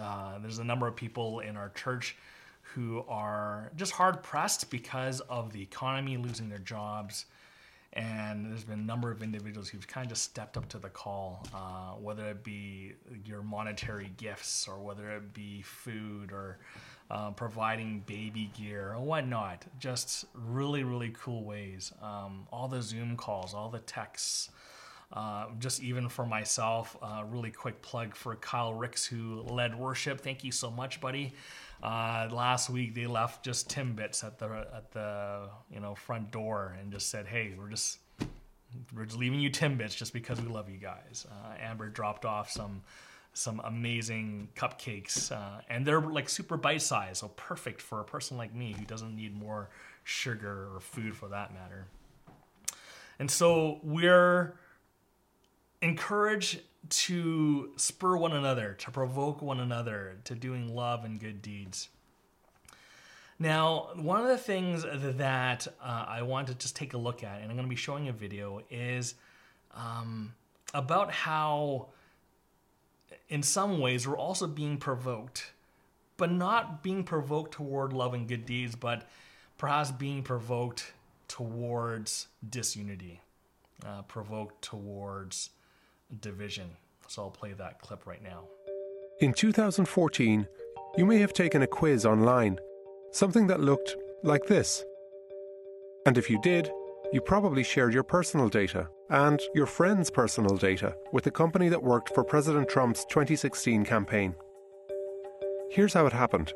Uh, 0.00 0.38
there's 0.38 0.58
a 0.58 0.64
number 0.64 0.86
of 0.86 0.96
people 0.96 1.40
in 1.40 1.56
our 1.56 1.68
church 1.70 2.16
who 2.74 3.04
are 3.08 3.70
just 3.76 3.92
hard 3.92 4.22
pressed 4.22 4.70
because 4.70 5.20
of 5.20 5.52
the 5.52 5.62
economy, 5.62 6.16
losing 6.16 6.48
their 6.48 6.58
jobs. 6.58 7.26
And 7.94 8.50
there's 8.50 8.64
been 8.64 8.80
a 8.80 8.84
number 8.84 9.10
of 9.10 9.22
individuals 9.22 9.68
who've 9.68 9.86
kind 9.86 10.06
of 10.06 10.10
just 10.10 10.24
stepped 10.24 10.56
up 10.56 10.66
to 10.70 10.78
the 10.78 10.88
call, 10.88 11.46
uh, 11.54 11.92
whether 12.00 12.26
it 12.30 12.42
be 12.42 12.94
your 13.26 13.42
monetary 13.42 14.10
gifts 14.16 14.66
or 14.66 14.78
whether 14.78 15.10
it 15.10 15.34
be 15.34 15.60
food 15.62 16.32
or 16.32 16.58
uh, 17.10 17.30
providing 17.32 18.02
baby 18.06 18.50
gear 18.58 18.94
or 18.94 19.00
whatnot. 19.00 19.66
Just 19.78 20.24
really, 20.34 20.84
really 20.84 21.14
cool 21.18 21.44
ways. 21.44 21.92
Um, 22.00 22.46
all 22.50 22.68
the 22.68 22.80
Zoom 22.80 23.16
calls, 23.16 23.52
all 23.52 23.68
the 23.68 23.80
texts, 23.80 24.48
uh, 25.12 25.46
just 25.58 25.82
even 25.82 26.08
for 26.08 26.24
myself, 26.24 26.96
uh, 27.02 27.22
really 27.28 27.50
quick 27.50 27.82
plug 27.82 28.14
for 28.14 28.34
Kyle 28.36 28.72
Ricks 28.72 29.04
who 29.04 29.42
led 29.42 29.78
worship. 29.78 30.20
Thank 30.20 30.42
you 30.42 30.52
so 30.52 30.70
much, 30.70 31.00
buddy. 31.00 31.34
Uh, 31.82 32.28
last 32.30 32.70
week 32.70 32.94
they 32.94 33.06
left 33.06 33.44
just 33.44 33.68
Timbits 33.68 34.24
at 34.24 34.38
the 34.38 34.46
at 34.74 34.90
the 34.92 35.48
you 35.70 35.80
know 35.80 35.94
front 35.94 36.30
door 36.30 36.76
and 36.80 36.92
just 36.92 37.10
said, 37.10 37.26
"Hey, 37.26 37.54
we're 37.58 37.68
just 37.68 37.98
we're 38.94 39.04
just 39.04 39.18
leaving 39.18 39.40
you 39.40 39.50
Timbits 39.50 39.94
just 39.94 40.12
because 40.12 40.40
we 40.40 40.48
love 40.48 40.70
you 40.70 40.78
guys." 40.78 41.26
Uh, 41.30 41.54
Amber 41.60 41.88
dropped 41.88 42.24
off 42.24 42.50
some 42.50 42.82
some 43.34 43.60
amazing 43.64 44.48
cupcakes, 44.54 45.32
uh, 45.32 45.60
and 45.68 45.84
they're 45.84 46.00
like 46.00 46.28
super 46.28 46.56
bite 46.56 46.82
size, 46.82 47.18
so 47.18 47.28
perfect 47.28 47.82
for 47.82 48.00
a 48.00 48.04
person 48.04 48.36
like 48.36 48.54
me 48.54 48.74
who 48.78 48.84
doesn't 48.84 49.14
need 49.14 49.34
more 49.34 49.68
sugar 50.04 50.68
or 50.72 50.80
food 50.80 51.16
for 51.16 51.28
that 51.28 51.52
matter. 51.52 51.86
And 53.18 53.30
so 53.30 53.80
we're 53.82 54.54
encourage 55.82 56.60
to 56.88 57.72
spur 57.76 58.16
one 58.16 58.32
another, 58.32 58.74
to 58.74 58.90
provoke 58.90 59.42
one 59.42 59.60
another 59.60 60.16
to 60.24 60.34
doing 60.34 60.74
love 60.74 61.04
and 61.04 61.20
good 61.20 61.42
deeds. 61.42 61.88
Now, 63.38 63.90
one 63.96 64.20
of 64.20 64.28
the 64.28 64.38
things 64.38 64.84
that 64.84 65.66
uh, 65.82 66.04
I 66.08 66.22
want 66.22 66.46
to 66.48 66.54
just 66.54 66.76
take 66.76 66.94
a 66.94 66.98
look 66.98 67.24
at, 67.24 67.40
and 67.40 67.50
I'm 67.50 67.56
going 67.56 67.66
to 67.66 67.70
be 67.70 67.76
showing 67.76 68.08
a 68.08 68.12
video, 68.12 68.62
is 68.70 69.14
um, 69.74 70.34
about 70.72 71.10
how, 71.12 71.88
in 73.28 73.42
some 73.42 73.80
ways, 73.80 74.06
we're 74.06 74.16
also 74.16 74.46
being 74.46 74.76
provoked, 74.76 75.52
but 76.16 76.30
not 76.30 76.84
being 76.84 77.02
provoked 77.02 77.54
toward 77.54 77.92
love 77.92 78.14
and 78.14 78.28
good 78.28 78.46
deeds, 78.46 78.76
but 78.76 79.08
perhaps 79.58 79.90
being 79.90 80.22
provoked 80.22 80.92
towards 81.26 82.28
disunity, 82.48 83.20
uh, 83.84 84.02
provoked 84.02 84.62
towards 84.62 85.50
division. 86.20 86.70
So 87.08 87.22
I'll 87.22 87.30
play 87.30 87.52
that 87.52 87.80
clip 87.80 88.06
right 88.06 88.22
now. 88.22 88.44
In 89.20 89.32
2014, 89.32 90.46
you 90.96 91.06
may 91.06 91.18
have 91.18 91.32
taken 91.32 91.62
a 91.62 91.66
quiz 91.66 92.04
online, 92.04 92.58
something 93.12 93.46
that 93.46 93.60
looked 93.60 93.96
like 94.22 94.46
this. 94.46 94.84
And 96.06 96.18
if 96.18 96.28
you 96.28 96.40
did, 96.42 96.70
you 97.12 97.20
probably 97.20 97.62
shared 97.62 97.94
your 97.94 98.02
personal 98.02 98.48
data 98.48 98.88
and 99.10 99.40
your 99.54 99.66
friends' 99.66 100.10
personal 100.10 100.56
data 100.56 100.96
with 101.12 101.24
the 101.24 101.30
company 101.30 101.68
that 101.68 101.82
worked 101.82 102.14
for 102.14 102.24
President 102.24 102.68
Trump's 102.68 103.04
2016 103.04 103.84
campaign. 103.84 104.34
Here's 105.70 105.92
how 105.94 106.06
it 106.06 106.12
happened. 106.12 106.52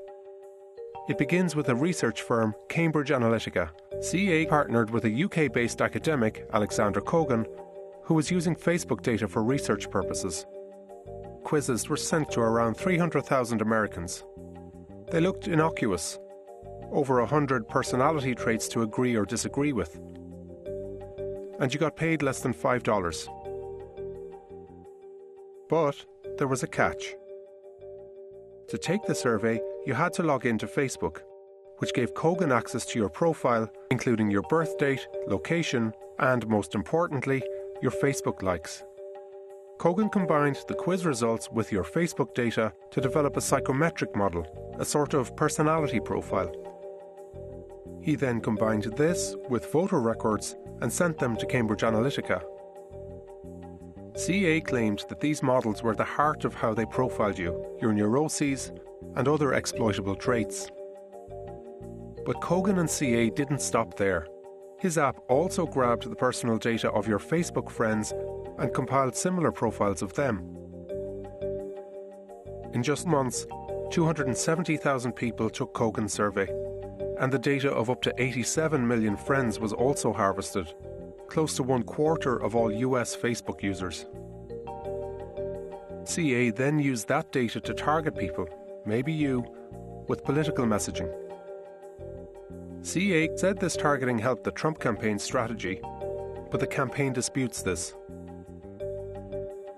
It 1.09 1.19
begins 1.19 1.55
with 1.55 1.69
a 1.69 1.75
research 1.75 2.23
firm, 2.23 2.55
Cambridge 2.69 3.11
Analytica. 3.11 3.71
CA 4.03 4.47
partnered 4.47 4.91
with 4.91 5.05
a 5.05 5.25
UK 5.25 5.53
based 5.53 5.81
academic, 5.81 6.47
Alexander 6.53 7.01
Kogan, 7.01 7.47
who 8.07 8.15
was 8.15 8.31
using 8.31 8.55
Facebook 8.55 9.03
data 9.03 9.27
for 9.27 9.43
research 9.43 9.91
purposes. 9.91 10.47
Quizzes 11.43 11.89
were 11.89 11.97
sent 11.97 12.31
to 12.31 12.41
around 12.41 12.77
300,000 12.77 13.61
Americans. 13.61 14.25
They 15.11 15.21
looked 15.21 15.49
innocuous, 15.49 16.17
over 16.93 17.19
100 17.19 17.69
personality 17.69 18.33
traits 18.35 18.69
to 18.69 18.83
agree 18.83 19.17
or 19.17 19.25
disagree 19.25 19.73
with. 19.73 19.99
And 21.59 21.75
you 21.75 21.81
got 21.81 21.97
paid 21.97 22.23
less 22.23 22.41
than 22.41 22.55
$5. 22.55 23.29
But 25.69 26.07
there 26.39 26.47
was 26.47 26.63
a 26.63 26.69
catch. 26.69 27.17
To 28.69 28.79
take 28.79 29.03
the 29.03 29.17
survey, 29.17 29.61
you 29.85 29.95
had 29.95 30.13
to 30.15 30.23
log 30.23 30.47
into 30.47 30.69
Facebook, 30.69 31.23
which 31.79 31.93
gave 31.93 32.15
Kogan 32.15 32.55
access 32.55 32.87
to 32.87 33.01
your 33.01 33.09
profile, 33.09 33.69
including 33.91 34.31
your 34.31 34.43
birth 34.43 34.79
date, 34.79 35.09
location, 35.27 35.93
and 36.21 36.47
most 36.49 36.77
importantly, 36.77 37.43
your 37.83 37.93
Facebook 37.93 38.43
likes. 38.43 38.83
Kogan 39.79 40.11
combined 40.11 40.59
the 40.69 40.75
quiz 40.75 41.05
results 41.05 41.51
with 41.51 41.71
your 41.71 41.85
Facebook 41.85 42.35
data 42.35 42.73
to 42.91 43.01
develop 43.01 43.37
a 43.37 43.41
psychometric 43.41 44.17
model, 44.17 44.47
a 44.79 44.85
sort 44.85 45.13
of 45.13 45.37
personality 45.37 46.01
profile. 46.01 46.51
He 48.01 48.15
then 48.15 48.41
combined 48.41 48.85
this 48.97 49.35
with 49.51 49.71
voter 49.73 50.01
records 50.01 50.57
and 50.81 50.93
sent 50.93 51.19
them 51.19 51.37
to 51.37 51.47
Cambridge 51.47 51.83
Analytica. 51.83 52.43
CA 54.17 54.61
claimed 54.63 55.05
that 55.09 55.21
these 55.21 55.43
models 55.43 55.83
were 55.83 55.95
the 55.95 56.05
heart 56.05 56.45
of 56.45 56.55
how 56.55 56.73
they 56.73 56.87
profiled 56.87 57.39
you, 57.39 57.77
your 57.83 57.93
neuroses, 57.93 58.73
and 59.17 59.29
other 59.29 59.53
exploitable 59.53 60.17
traits. 60.17 60.71
But 62.25 62.41
Kogan 62.41 62.81
and 62.81 62.89
CA 62.89 63.29
didn't 63.29 63.61
stop 63.61 63.97
there. 63.97 64.27
His 64.79 64.99
app 64.99 65.17
also 65.29 65.67
grabbed 65.67 66.09
the 66.09 66.17
personal 66.17 66.59
data 66.59 66.91
of 66.91 67.09
your 67.09 67.19
Facebook 67.19 67.71
friends 67.71 68.13
and 68.59 68.75
compiled 68.75 69.17
similar 69.17 69.51
profiles 69.51 70.03
of 70.03 70.15
them. 70.15 70.57
In 72.75 72.83
just 72.83 73.07
months, 73.07 73.47
270,000 73.91 75.13
people 75.13 75.49
took 75.49 75.73
Kogan's 75.73 76.13
survey, 76.13 76.47
and 77.19 77.33
the 77.33 77.39
data 77.39 77.71
of 77.71 77.89
up 77.89 78.03
to 78.03 78.15
87 78.19 78.87
million 78.87 79.17
friends 79.17 79.59
was 79.59 79.73
also 79.73 80.13
harvested, 80.13 80.75
close 81.29 81.57
to 81.57 81.63
one 81.63 81.83
quarter 81.83 82.37
of 82.37 82.55
all 82.55 82.71
US 82.71 83.17
Facebook 83.17 83.63
users. 83.63 84.07
CA 86.05 86.51
then 86.51 86.79
used 86.79 87.09
that 87.09 87.33
data 87.33 87.61
to 87.61 87.73
target 87.75 88.17
people, 88.17 88.49
maybe 88.85 89.13
you, 89.13 89.45
with 90.09 90.23
political 90.25 90.67
messaging. 90.67 91.26
CA 92.87 93.29
said 93.35 93.59
this 93.59 93.77
targeting 93.77 94.17
helped 94.17 94.45
the 94.45 94.51
Trump 94.53 94.79
campaign 94.79 95.19
strategy, 95.19 95.81
but 96.53 96.61
the 96.61 96.67
campaign 96.69 97.13
disputes 97.13 97.61
this. 97.61 97.97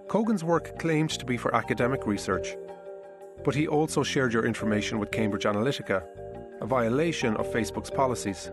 Kogan's 0.08 0.44
work 0.44 0.78
claimed 0.78 1.08
to 1.12 1.24
be 1.24 1.38
for 1.38 1.54
academic 1.54 2.06
research, 2.06 2.58
but 3.44 3.54
he 3.54 3.66
also 3.66 4.02
shared 4.02 4.34
your 4.34 4.44
information 4.44 4.98
with 4.98 5.10
Cambridge 5.10 5.44
Analytica, 5.44 6.04
a 6.60 6.66
violation 6.66 7.34
of 7.38 7.50
Facebook's 7.50 7.88
policies. 7.88 8.52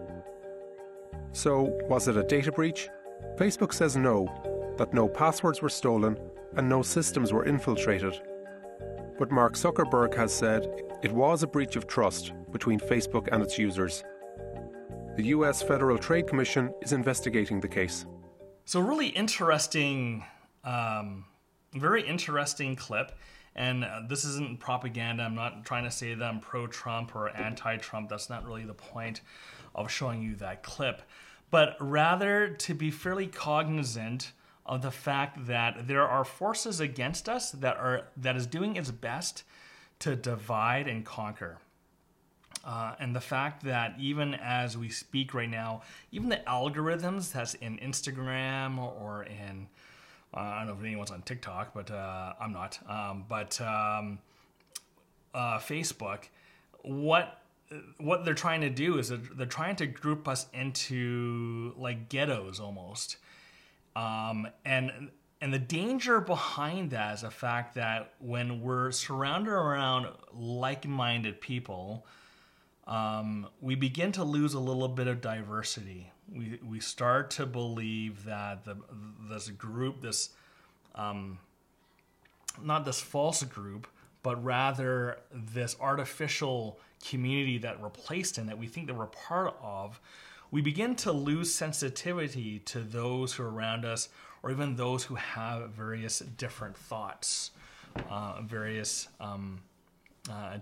So, 1.33 1.77
was 1.89 2.07
it 2.07 2.15
a 2.15 2.23
data 2.23 2.53
breach? 2.53 2.87
Facebook 3.35 3.73
says 3.73 3.97
no, 3.97 4.73
that 4.77 4.93
no 4.93 5.09
passwords 5.09 5.61
were 5.61 5.67
stolen 5.67 6.17
and 6.55 6.69
no 6.69 6.81
systems 6.81 7.33
were 7.33 7.45
infiltrated. 7.45 8.21
But 9.19 9.31
Mark 9.31 9.55
Zuckerberg 9.55 10.15
has 10.15 10.33
said 10.33 10.65
it 11.03 11.11
was 11.11 11.43
a 11.43 11.47
breach 11.47 11.75
of 11.75 11.87
trust 11.87 12.31
between 12.53 12.79
Facebook 12.79 13.27
and 13.33 13.43
its 13.43 13.59
users 13.59 14.05
the 15.15 15.27
US 15.27 15.61
Federal 15.61 15.97
Trade 15.97 16.27
Commission 16.27 16.73
is 16.81 16.91
investigating 16.91 17.59
the 17.59 17.67
case. 17.67 18.05
So, 18.65 18.79
really 18.79 19.07
interesting, 19.07 20.25
um, 20.63 21.25
very 21.73 22.05
interesting 22.05 22.75
clip. 22.75 23.13
And 23.55 23.85
uh, 23.85 24.01
this 24.09 24.25
isn't 24.25 24.59
propaganda. 24.59 25.23
I'm 25.23 25.35
not 25.35 25.63
trying 25.63 25.85
to 25.85 25.91
say 25.91 26.13
that 26.13 26.25
I'm 26.25 26.41
pro 26.41 26.67
Trump 26.67 27.15
or 27.15 27.29
anti 27.29 27.77
Trump. 27.77 28.09
That's 28.09 28.29
not 28.29 28.45
really 28.45 28.65
the 28.65 28.73
point 28.73 29.21
of 29.73 29.89
showing 29.89 30.21
you 30.21 30.35
that 30.37 30.63
clip. 30.63 31.01
But 31.51 31.77
rather 31.79 32.49
to 32.49 32.73
be 32.73 32.91
fairly 32.91 33.27
cognizant 33.27 34.33
of 34.65 34.81
the 34.81 34.91
fact 34.91 35.47
that 35.47 35.87
there 35.87 36.05
are 36.05 36.25
forces 36.25 36.81
against 36.81 37.29
us 37.29 37.51
that 37.51 37.77
are 37.77 38.07
that 38.17 38.35
is 38.35 38.47
doing 38.47 38.75
its 38.75 38.91
best 38.91 39.43
to 39.99 40.15
divide 40.17 40.87
and 40.87 41.05
conquer. 41.05 41.59
Uh, 42.65 42.95
and 42.99 43.15
the 43.15 43.21
fact 43.21 43.63
that 43.63 43.93
even 43.99 44.33
as 44.33 44.75
we 44.75 44.89
speak 44.89 45.33
right 45.35 45.49
now, 45.49 45.83
even 46.11 46.29
the 46.29 46.41
algorithms 46.47 47.31
that's 47.31 47.53
in 47.55 47.77
Instagram 47.77 48.79
or 48.79 49.23
in, 49.23 49.67
uh, 50.33 50.39
I 50.39 50.57
don't 50.59 50.67
know 50.67 50.73
if 50.73 50.83
anyone's 50.83 51.11
on 51.11 51.21
TikTok, 51.21 51.75
but 51.75 51.91
uh, 51.91 52.33
I'm 52.41 52.51
not, 52.51 52.79
um, 52.89 53.25
but 53.29 53.61
um, 53.61 54.17
uh, 55.35 55.59
Facebook, 55.59 56.23
what 56.81 57.41
what 57.97 58.23
they're 58.23 58.35
trying 58.35 58.61
to 58.61 58.69
do 58.69 58.99
is 58.99 59.11
they're 59.35 59.45
trying 59.47 59.75
to 59.75 59.87
group 59.87 60.27
us 60.27 60.47
into 60.53 61.73
like 61.77 62.09
ghettos 62.09 62.59
almost. 62.59 63.17
Um, 63.95 64.47
and 64.63 65.09
and 65.41 65.53
the 65.53 65.59
danger 65.59 66.19
behind 66.21 66.91
that 66.91 67.15
is 67.15 67.21
the 67.21 67.31
fact 67.31 67.75
that 67.75 68.13
when 68.19 68.61
we're 68.61 68.91
surrounded 68.91 69.51
around 69.51 70.07
like-minded 70.33 71.41
people, 71.41 72.05
um, 72.87 73.47
we 73.61 73.75
begin 73.75 74.11
to 74.13 74.23
lose 74.23 74.53
a 74.53 74.59
little 74.59 74.87
bit 74.87 75.07
of 75.07 75.21
diversity. 75.21 76.11
We, 76.31 76.59
we 76.67 76.79
start 76.79 77.31
to 77.31 77.45
believe 77.45 78.25
that 78.25 78.65
the, 78.65 78.77
this 79.29 79.49
group, 79.49 80.01
this 80.01 80.29
um, 80.93 81.39
not 82.61 82.85
this 82.85 83.01
false 83.01 83.43
group, 83.43 83.87
but 84.23 84.43
rather 84.43 85.17
this 85.33 85.75
artificial 85.79 86.79
community 87.07 87.57
that 87.59 87.79
we're 87.79 87.89
placed 87.89 88.37
in, 88.37 88.47
that 88.47 88.57
we 88.57 88.67
think 88.67 88.87
that 88.87 88.95
we're 88.95 89.07
part 89.07 89.55
of, 89.61 89.99
we 90.51 90.61
begin 90.61 90.95
to 90.95 91.11
lose 91.11 91.53
sensitivity 91.53 92.59
to 92.59 92.79
those 92.79 93.33
who 93.33 93.43
are 93.43 93.49
around 93.49 93.83
us 93.85 94.09
or 94.41 94.51
even 94.51 94.75
those 94.75 95.03
who 95.03 95.15
have 95.15 95.71
various 95.71 96.19
different 96.19 96.77
thoughts, 96.77 97.51
uh, 98.09 98.41
various. 98.41 99.07
Um, 99.19 99.61
uh, 100.29 100.57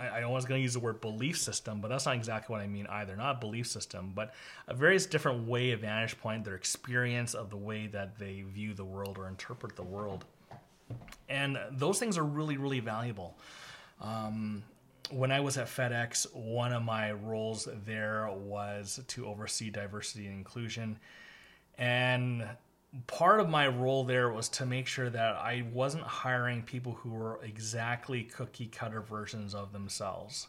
I, 0.00 0.26
was 0.26 0.44
going 0.44 0.58
to 0.58 0.62
use 0.62 0.74
the 0.74 0.80
word 0.80 1.00
belief 1.00 1.38
system, 1.38 1.80
but 1.80 1.88
that's 1.88 2.06
not 2.06 2.16
exactly 2.16 2.52
what 2.52 2.62
I 2.62 2.66
mean 2.66 2.86
either. 2.88 3.16
Not 3.16 3.40
belief 3.40 3.66
system, 3.66 4.12
but 4.14 4.34
a 4.66 4.74
various 4.74 5.06
different 5.06 5.46
way 5.46 5.70
of 5.70 5.80
vantage 5.80 6.18
point, 6.18 6.44
their 6.44 6.56
experience 6.56 7.34
of 7.34 7.50
the 7.50 7.56
way 7.56 7.86
that 7.88 8.18
they 8.18 8.42
view 8.42 8.74
the 8.74 8.84
world 8.84 9.18
or 9.18 9.28
interpret 9.28 9.76
the 9.76 9.82
world. 9.82 10.24
And 11.28 11.58
those 11.70 11.98
things 11.98 12.18
are 12.18 12.24
really, 12.24 12.56
really 12.56 12.80
valuable. 12.80 13.36
Um, 14.00 14.62
when 15.10 15.30
I 15.30 15.40
was 15.40 15.56
at 15.56 15.68
FedEx, 15.68 16.34
one 16.34 16.72
of 16.72 16.82
my 16.82 17.12
roles 17.12 17.68
there 17.86 18.28
was 18.30 19.00
to 19.08 19.26
oversee 19.26 19.70
diversity 19.70 20.26
and 20.26 20.34
inclusion. 20.34 20.98
And 21.78 22.46
part 23.06 23.40
of 23.40 23.48
my 23.48 23.68
role 23.68 24.04
there 24.04 24.30
was 24.30 24.48
to 24.50 24.66
make 24.66 24.86
sure 24.86 25.10
that 25.10 25.36
I 25.36 25.64
wasn't 25.72 26.04
hiring 26.04 26.62
people 26.62 26.92
who 26.92 27.10
were 27.10 27.40
exactly 27.42 28.24
cookie 28.24 28.66
cutter 28.66 29.00
versions 29.00 29.54
of 29.54 29.72
themselves. 29.72 30.48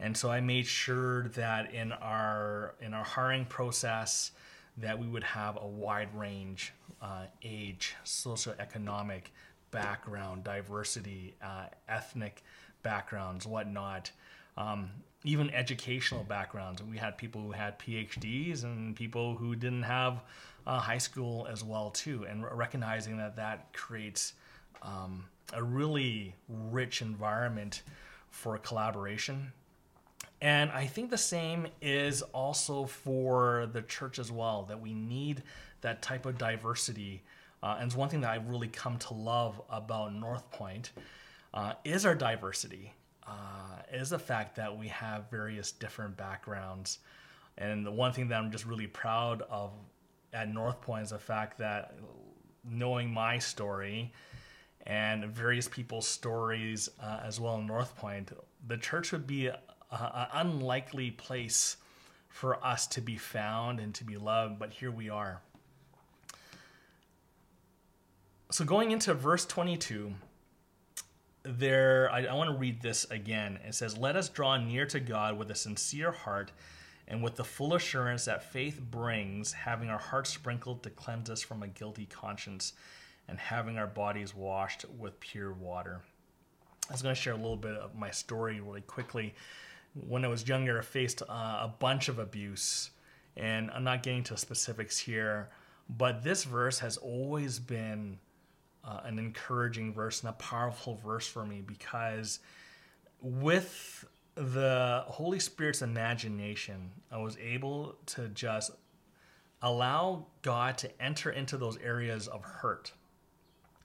And 0.00 0.16
so 0.16 0.30
I 0.30 0.40
made 0.40 0.66
sure 0.66 1.28
that 1.28 1.72
in 1.72 1.92
our 1.92 2.74
in 2.80 2.94
our 2.94 3.04
hiring 3.04 3.44
process 3.44 4.32
that 4.78 4.98
we 4.98 5.06
would 5.06 5.22
have 5.22 5.58
a 5.60 5.66
wide 5.66 6.08
range, 6.14 6.72
uh, 7.00 7.26
age, 7.42 7.94
socioeconomic, 8.04 9.24
background, 9.70 10.44
diversity, 10.44 11.34
uh, 11.42 11.66
ethnic 11.88 12.42
backgrounds, 12.82 13.46
whatnot, 13.46 14.10
um, 14.56 14.90
even 15.24 15.50
educational 15.50 16.24
backgrounds. 16.24 16.82
We 16.82 16.98
had 16.98 17.16
people 17.16 17.40
who 17.42 17.52
had 17.52 17.78
PhDs 17.78 18.64
and 18.64 18.96
people 18.96 19.36
who 19.36 19.54
didn't 19.54 19.84
have 19.84 20.22
uh, 20.66 20.78
high 20.78 20.98
school 20.98 21.46
as 21.50 21.62
well 21.64 21.90
too, 21.90 22.24
and 22.28 22.44
recognizing 22.56 23.16
that 23.18 23.36
that 23.36 23.72
creates 23.72 24.34
um, 24.82 25.26
a 25.52 25.62
really 25.62 26.34
rich 26.48 27.02
environment 27.02 27.82
for 28.30 28.56
collaboration. 28.58 29.52
And 30.40 30.70
I 30.70 30.86
think 30.86 31.10
the 31.10 31.18
same 31.18 31.68
is 31.80 32.22
also 32.22 32.86
for 32.86 33.68
the 33.72 33.82
church 33.82 34.18
as 34.18 34.32
well, 34.32 34.64
that 34.64 34.80
we 34.80 34.92
need 34.92 35.42
that 35.82 36.02
type 36.02 36.26
of 36.26 36.38
diversity 36.38 37.22
uh, 37.62 37.76
and 37.78 37.86
it's 37.86 37.96
one 37.96 38.08
thing 38.08 38.22
that 38.22 38.30
I've 38.30 38.48
really 38.48 38.68
come 38.68 38.98
to 38.98 39.14
love 39.14 39.60
about 39.70 40.14
North 40.14 40.50
Point 40.50 40.90
uh, 41.54 41.74
is 41.84 42.04
our 42.04 42.14
diversity. 42.14 42.92
Uh, 43.26 43.82
is 43.92 44.10
the 44.10 44.18
fact 44.18 44.56
that 44.56 44.76
we 44.76 44.88
have 44.88 45.30
various 45.30 45.70
different 45.70 46.16
backgrounds. 46.16 46.98
And 47.56 47.86
the 47.86 47.92
one 47.92 48.12
thing 48.12 48.28
that 48.28 48.38
I'm 48.40 48.50
just 48.50 48.66
really 48.66 48.88
proud 48.88 49.42
of 49.48 49.70
at 50.32 50.52
North 50.52 50.80
Point 50.80 51.04
is 51.04 51.10
the 51.10 51.18
fact 51.18 51.58
that 51.58 51.94
knowing 52.64 53.10
my 53.10 53.38
story 53.38 54.12
and 54.86 55.24
various 55.26 55.68
people's 55.68 56.06
stories 56.06 56.88
uh, 57.00 57.20
as 57.24 57.38
well 57.38 57.56
in 57.56 57.66
North 57.66 57.96
Point, 57.96 58.32
the 58.66 58.76
church 58.76 59.12
would 59.12 59.26
be 59.26 59.48
an 59.48 59.56
unlikely 60.32 61.10
place 61.10 61.76
for 62.28 62.64
us 62.64 62.86
to 62.86 63.00
be 63.00 63.16
found 63.16 63.78
and 63.78 63.94
to 63.94 64.04
be 64.04 64.16
loved, 64.16 64.58
but 64.58 64.72
here 64.72 64.90
we 64.90 65.10
are. 65.10 65.42
So 68.50 68.64
going 68.64 68.90
into 68.90 69.14
verse 69.14 69.44
22, 69.44 70.14
there 71.42 72.10
I, 72.12 72.24
I 72.24 72.34
want 72.34 72.50
to 72.50 72.56
read 72.56 72.80
this 72.80 73.04
again. 73.10 73.58
It 73.66 73.74
says, 73.74 73.98
"Let 73.98 74.14
us 74.16 74.28
draw 74.28 74.56
near 74.56 74.86
to 74.86 75.00
God 75.00 75.36
with 75.36 75.50
a 75.50 75.54
sincere 75.54 76.12
heart." 76.12 76.52
And 77.08 77.22
with 77.22 77.36
the 77.36 77.44
full 77.44 77.74
assurance 77.74 78.24
that 78.24 78.52
faith 78.52 78.80
brings, 78.80 79.52
having 79.52 79.90
our 79.90 79.98
hearts 79.98 80.30
sprinkled 80.30 80.82
to 80.82 80.90
cleanse 80.90 81.30
us 81.30 81.42
from 81.42 81.62
a 81.62 81.68
guilty 81.68 82.06
conscience, 82.06 82.72
and 83.28 83.38
having 83.38 83.78
our 83.78 83.86
bodies 83.86 84.34
washed 84.34 84.84
with 84.98 85.18
pure 85.20 85.52
water. 85.52 86.00
I 86.88 86.92
was 86.92 87.02
going 87.02 87.14
to 87.14 87.20
share 87.20 87.34
a 87.34 87.36
little 87.36 87.56
bit 87.56 87.76
of 87.76 87.94
my 87.94 88.10
story 88.10 88.60
really 88.60 88.80
quickly. 88.80 89.34
When 89.94 90.24
I 90.24 90.28
was 90.28 90.48
younger, 90.48 90.78
I 90.78 90.82
faced 90.82 91.22
uh, 91.22 91.24
a 91.28 91.74
bunch 91.78 92.08
of 92.08 92.18
abuse, 92.18 92.90
and 93.36 93.70
I'm 93.70 93.84
not 93.84 94.02
getting 94.02 94.24
to 94.24 94.36
specifics 94.36 94.98
here, 94.98 95.50
but 95.88 96.24
this 96.24 96.44
verse 96.44 96.78
has 96.80 96.96
always 96.96 97.58
been 97.58 98.18
uh, 98.84 99.00
an 99.04 99.18
encouraging 99.18 99.92
verse 99.92 100.20
and 100.20 100.30
a 100.30 100.34
powerful 100.34 100.94
verse 100.94 101.26
for 101.26 101.44
me 101.44 101.62
because 101.64 102.40
with 103.20 104.04
the 104.34 105.04
Holy 105.06 105.38
Spirit's 105.38 105.82
imagination, 105.82 106.90
I 107.10 107.18
was 107.18 107.36
able 107.38 107.96
to 108.06 108.28
just 108.28 108.72
allow 109.60 110.26
God 110.42 110.78
to 110.78 111.02
enter 111.02 111.30
into 111.30 111.56
those 111.56 111.76
areas 111.78 112.28
of 112.28 112.42
hurt. 112.42 112.92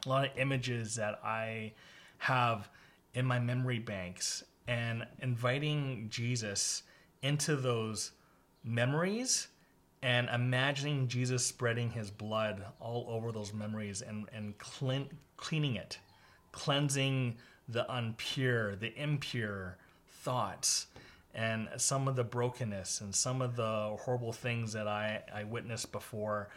A 0.06 0.10
lot 0.10 0.26
of 0.26 0.38
images 0.38 0.96
that 0.96 1.20
I 1.24 1.74
have 2.20 2.70
in 3.14 3.26
my 3.26 3.40
memory 3.40 3.80
banks 3.80 4.44
and 4.68 5.06
inviting 5.22 6.08
Jesus 6.10 6.84
into 7.22 7.56
those 7.56 8.12
memories 8.64 9.48
and 10.04 10.30
imagining 10.30 11.08
Jesus 11.08 11.46
spreading 11.46 11.90
his 11.90 12.12
blood 12.12 12.64
all 12.80 13.08
over 13.10 13.32
those 13.32 13.54
memories 13.54 14.02
and, 14.02 14.28
and 14.34 14.58
clean, 14.58 15.10
cleaning 15.36 15.76
it, 15.76 16.00
cleansing 16.52 17.38
the 17.68 17.86
unpure, 17.90 18.80
the 18.80 18.94
impure 19.02 19.78
thoughts, 20.28 20.88
and 21.34 21.70
some 21.78 22.10
of 22.10 22.18
the 22.18 22.24
brokenness 22.26 23.00
and 23.00 23.16
some 23.16 23.42
of 23.42 23.56
the 23.56 23.96
horrible 24.02 24.34
things 24.34 24.74
that 24.74 24.86
I, 24.86 25.24
I 25.34 25.46
witnessed 25.46 25.94
before. 25.94 26.50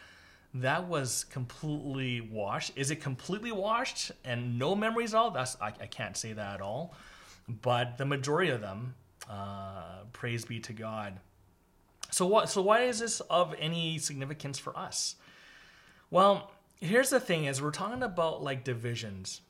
That 0.55 0.89
was 0.89 1.23
completely 1.31 2.21
washed. 2.21 2.73
Is 2.75 2.91
it 2.91 2.97
completely 2.97 3.53
washed 3.53 4.11
and 4.25 4.59
no 4.59 4.75
memories 4.75 5.15
at 5.15 5.19
all? 5.19 5.31
That's 5.31 5.57
I, 5.61 5.69
I 5.69 5.87
can't 5.87 6.17
say 6.17 6.33
that 6.33 6.55
at 6.57 6.61
all. 6.61 6.97
But 7.49 7.97
the 7.97 8.07
majority 8.07 8.51
of 8.51 8.61
them, 8.61 8.97
uh, 9.31 10.03
praise 10.13 10.45
be 10.45 10.59
to 10.59 10.73
God, 10.73 11.21
so 12.11 12.27
what? 12.27 12.49
So 12.49 12.61
why 12.61 12.81
is 12.83 12.99
this 12.99 13.21
of 13.21 13.55
any 13.57 13.99
significance 13.99 14.59
for 14.59 14.77
us? 14.77 15.15
Well, 16.11 16.51
here's 16.81 17.11
the 17.11 17.21
thing: 17.21 17.45
is 17.45 17.63
we're 17.63 17.71
talking 17.71 18.03
about 18.03 18.43
like 18.43 18.65
divisions. 18.65 19.43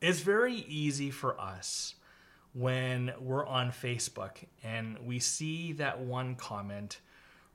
It's 0.00 0.20
very 0.20 0.54
easy 0.54 1.10
for 1.10 1.40
us 1.40 1.94
when 2.52 3.12
we're 3.20 3.46
on 3.46 3.70
Facebook 3.70 4.36
and 4.62 4.98
we 5.04 5.18
see 5.18 5.72
that 5.74 6.00
one 6.00 6.34
comment 6.34 7.00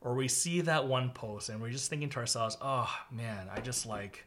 or 0.02 0.16
we 0.16 0.28
see 0.28 0.62
that 0.62 0.88
one 0.88 1.12
post 1.12 1.50
and 1.50 1.62
we're 1.62 1.70
just 1.70 1.90
thinking 1.90 2.10
to 2.10 2.20
ourselves, 2.20 2.58
"Oh 2.62 2.90
man, 3.12 3.48
I 3.54 3.60
just 3.62 3.86
like." 3.86 4.26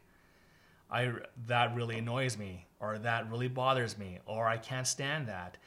I 0.91 1.13
that 1.47 1.75
really 1.75 1.97
annoys 1.97 2.37
me 2.37 2.67
or 2.79 2.99
that 2.99 3.29
really 3.31 3.47
bothers 3.47 3.97
me 3.97 4.19
or 4.27 4.47
I 4.47 4.57
can't 4.57 4.85
stand 4.85 5.27
that 5.27 5.57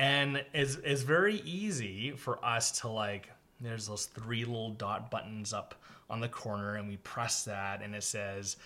and 0.00 0.42
it's, 0.54 0.76
it's 0.84 1.02
very 1.02 1.36
easy 1.44 2.12
for 2.12 2.42
us 2.44 2.80
to 2.80 2.88
like 2.88 3.30
there's 3.60 3.86
those 3.86 4.06
three 4.06 4.44
little 4.44 4.70
dot 4.70 5.10
buttons 5.10 5.52
up 5.52 5.74
on 6.08 6.20
the 6.20 6.28
corner 6.28 6.76
and 6.76 6.88
we 6.88 6.96
press 6.98 7.44
that 7.44 7.82
and 7.82 7.94
it 7.94 8.02
says 8.02 8.56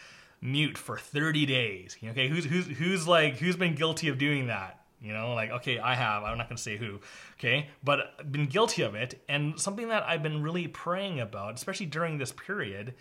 mute 0.44 0.78
for 0.78 0.96
30 0.96 1.46
days. 1.46 1.96
Okay 2.04 2.28
who's 2.28 2.44
who's 2.44 2.66
who's 2.66 3.08
like 3.08 3.38
who's 3.38 3.56
been 3.56 3.74
guilty 3.74 4.08
of 4.08 4.18
doing 4.18 4.46
that? 4.46 4.80
You 5.00 5.12
know 5.12 5.34
like 5.34 5.50
okay 5.50 5.78
i 5.78 5.94
have 5.94 6.22
i'm 6.22 6.38
not 6.38 6.48
going 6.48 6.56
to 6.56 6.62
say 6.62 6.78
who 6.78 7.00
okay? 7.38 7.68
But 7.82 8.30
been 8.30 8.46
guilty 8.46 8.82
of 8.82 8.94
it 8.94 9.22
and 9.28 9.60
something 9.60 9.88
that 9.88 10.02
i've 10.04 10.22
been 10.22 10.42
really 10.42 10.66
praying 10.66 11.20
about 11.20 11.54
especially 11.54 11.86
during 11.86 12.16
this 12.16 12.32
period 12.32 12.94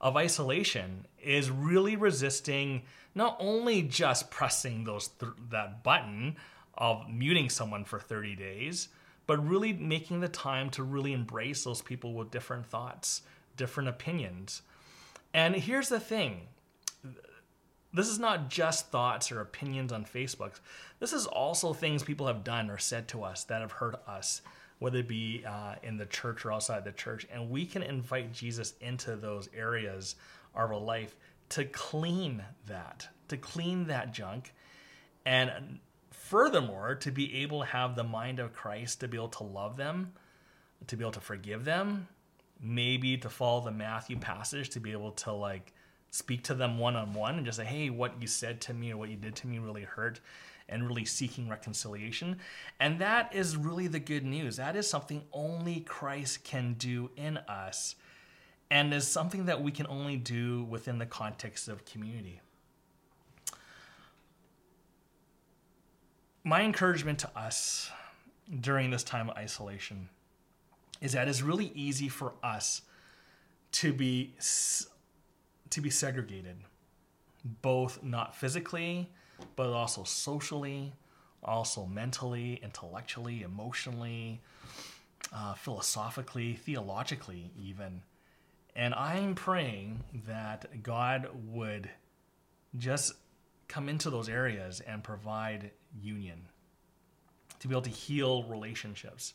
of 0.00 0.16
isolation 0.16 1.06
is 1.22 1.50
really 1.50 1.96
resisting 1.96 2.82
not 3.14 3.36
only 3.38 3.82
just 3.82 4.30
pressing 4.30 4.84
those 4.84 5.08
th- 5.08 5.32
that 5.50 5.82
button 5.82 6.36
of 6.74 7.08
muting 7.08 7.50
someone 7.50 7.84
for 7.84 8.00
30 8.00 8.34
days, 8.36 8.88
but 9.26 9.46
really 9.46 9.72
making 9.72 10.20
the 10.20 10.28
time 10.28 10.70
to 10.70 10.82
really 10.82 11.12
embrace 11.12 11.64
those 11.64 11.82
people 11.82 12.14
with 12.14 12.30
different 12.30 12.66
thoughts, 12.66 13.22
different 13.56 13.88
opinions. 13.88 14.62
And 15.34 15.54
here's 15.54 15.88
the 15.88 16.00
thing 16.00 16.48
this 17.92 18.08
is 18.08 18.18
not 18.18 18.48
just 18.48 18.90
thoughts 18.90 19.32
or 19.32 19.40
opinions 19.40 19.92
on 19.92 20.04
Facebook. 20.04 20.60
This 20.98 21.12
is 21.12 21.26
also 21.26 21.72
things 21.72 22.02
people 22.02 22.26
have 22.26 22.44
done 22.44 22.70
or 22.70 22.78
said 22.78 23.08
to 23.08 23.24
us 23.24 23.44
that 23.44 23.60
have 23.60 23.72
hurt 23.72 23.96
us, 24.06 24.42
whether 24.78 24.98
it 24.98 25.08
be 25.08 25.44
uh, 25.46 25.74
in 25.82 25.96
the 25.96 26.06
church 26.06 26.44
or 26.44 26.52
outside 26.52 26.84
the 26.84 26.92
church. 26.92 27.26
And 27.32 27.50
we 27.50 27.66
can 27.66 27.82
invite 27.82 28.32
Jesus 28.32 28.74
into 28.80 29.16
those 29.16 29.48
areas 29.56 30.14
of 30.54 30.70
our 30.70 30.76
life 30.76 31.16
to 31.50 31.64
clean 31.64 32.44
that, 32.66 33.08
to 33.28 33.36
clean 33.36 33.88
that 33.88 34.12
junk, 34.12 34.54
and 35.26 35.80
furthermore, 36.10 36.94
to 36.94 37.10
be 37.10 37.42
able 37.42 37.60
to 37.60 37.66
have 37.66 37.96
the 37.96 38.04
mind 38.04 38.38
of 38.38 38.52
Christ, 38.52 39.00
to 39.00 39.08
be 39.08 39.16
able 39.16 39.28
to 39.28 39.44
love 39.44 39.76
them, 39.76 40.12
to 40.86 40.96
be 40.96 41.02
able 41.02 41.12
to 41.12 41.20
forgive 41.20 41.64
them, 41.64 42.06
maybe 42.60 43.16
to 43.18 43.28
follow 43.28 43.64
the 43.64 43.72
Matthew 43.72 44.16
passage, 44.16 44.70
to 44.70 44.80
be 44.80 44.92
able 44.92 45.10
to 45.12 45.32
like 45.32 45.72
speak 46.10 46.42
to 46.44 46.54
them 46.54 46.78
one 46.78 46.96
on 46.96 47.12
one 47.14 47.36
and 47.36 47.46
just 47.46 47.58
say, 47.58 47.64
hey, 47.64 47.90
what 47.90 48.20
you 48.20 48.26
said 48.26 48.60
to 48.62 48.74
me 48.74 48.92
or 48.92 48.96
what 48.96 49.10
you 49.10 49.16
did 49.16 49.36
to 49.36 49.46
me 49.46 49.58
really 49.58 49.84
hurt, 49.84 50.20
and 50.68 50.86
really 50.86 51.04
seeking 51.04 51.48
reconciliation. 51.48 52.38
And 52.78 53.00
that 53.00 53.34
is 53.34 53.56
really 53.56 53.88
the 53.88 53.98
good 53.98 54.24
news. 54.24 54.56
That 54.56 54.76
is 54.76 54.88
something 54.88 55.22
only 55.32 55.80
Christ 55.80 56.44
can 56.44 56.74
do 56.74 57.10
in 57.16 57.38
us, 57.38 57.96
and 58.70 58.94
is 58.94 59.06
something 59.06 59.46
that 59.46 59.62
we 59.62 59.72
can 59.72 59.86
only 59.88 60.16
do 60.16 60.62
within 60.64 60.98
the 60.98 61.06
context 61.06 61.66
of 61.66 61.84
community. 61.84 62.40
My 66.44 66.62
encouragement 66.62 67.18
to 67.20 67.38
us 67.38 67.90
during 68.60 68.90
this 68.90 69.02
time 69.02 69.28
of 69.28 69.36
isolation 69.36 70.08
is 71.00 71.12
that 71.12 71.28
it's 71.28 71.42
really 71.42 71.72
easy 71.74 72.08
for 72.08 72.32
us 72.42 72.82
to 73.72 73.92
be 73.92 74.34
to 75.70 75.80
be 75.80 75.90
segregated, 75.90 76.56
both 77.62 78.02
not 78.02 78.34
physically, 78.34 79.10
but 79.56 79.68
also 79.70 80.04
socially, 80.04 80.92
also 81.42 81.86
mentally, 81.86 82.60
intellectually, 82.62 83.42
emotionally, 83.42 84.40
uh, 85.32 85.54
philosophically, 85.54 86.54
theologically, 86.54 87.50
even. 87.58 88.02
And 88.76 88.94
I'm 88.94 89.34
praying 89.34 90.04
that 90.26 90.82
God 90.82 91.28
would 91.48 91.90
just 92.76 93.14
come 93.68 93.88
into 93.88 94.10
those 94.10 94.28
areas 94.28 94.80
and 94.80 95.02
provide 95.02 95.70
union, 96.00 96.46
to 97.60 97.68
be 97.68 97.74
able 97.74 97.82
to 97.82 97.90
heal 97.90 98.44
relationships, 98.44 99.34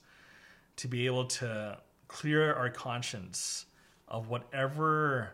to 0.77 0.87
be 0.87 1.05
able 1.05 1.25
to 1.25 1.77
clear 2.07 2.53
our 2.53 2.69
conscience 2.69 3.65
of 4.07 4.29
whatever 4.29 5.31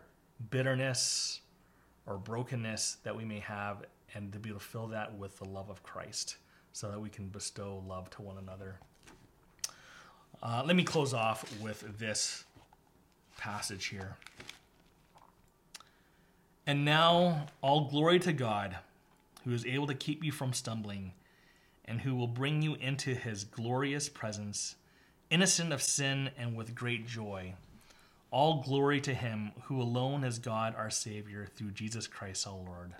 bitterness 0.50 1.40
or 2.06 2.18
brokenness 2.18 2.98
that 3.04 3.16
we 3.16 3.24
may 3.24 3.38
have, 3.40 3.84
and 4.14 4.32
to 4.32 4.38
be 4.38 4.50
able 4.50 4.58
to 4.58 4.64
fill 4.64 4.88
that 4.88 5.16
with 5.16 5.38
the 5.38 5.44
love 5.44 5.70
of 5.70 5.82
Christ 5.82 6.36
so 6.72 6.90
that 6.90 7.00
we 7.00 7.08
can 7.08 7.28
bestow 7.28 7.82
love 7.86 8.10
to 8.10 8.22
one 8.22 8.38
another. 8.38 8.78
Uh, 10.42 10.62
let 10.66 10.74
me 10.74 10.82
close 10.82 11.14
off 11.14 11.44
with 11.60 11.98
this 11.98 12.44
passage 13.38 13.86
here. 13.86 14.16
And 16.66 16.84
now, 16.84 17.46
all 17.60 17.88
glory 17.88 18.18
to 18.20 18.32
God, 18.32 18.76
who 19.44 19.52
is 19.52 19.66
able 19.66 19.86
to 19.88 19.94
keep 19.94 20.24
you 20.24 20.32
from 20.32 20.52
stumbling, 20.52 21.12
and 21.84 22.00
who 22.00 22.14
will 22.14 22.28
bring 22.28 22.62
you 22.62 22.74
into 22.74 23.14
his 23.14 23.44
glorious 23.44 24.08
presence, 24.08 24.76
innocent 25.30 25.72
of 25.72 25.82
sin 25.82 26.30
and 26.38 26.56
with 26.56 26.74
great 26.74 27.06
joy. 27.06 27.54
All 28.32 28.62
glory 28.62 28.98
to 29.02 29.12
him 29.12 29.52
who 29.64 29.80
alone 29.80 30.24
is 30.24 30.38
God 30.38 30.74
our 30.74 30.88
Savior 30.88 31.46
through 31.54 31.72
Jesus 31.72 32.06
Christ 32.06 32.46
our 32.46 32.54
Lord. 32.54 32.94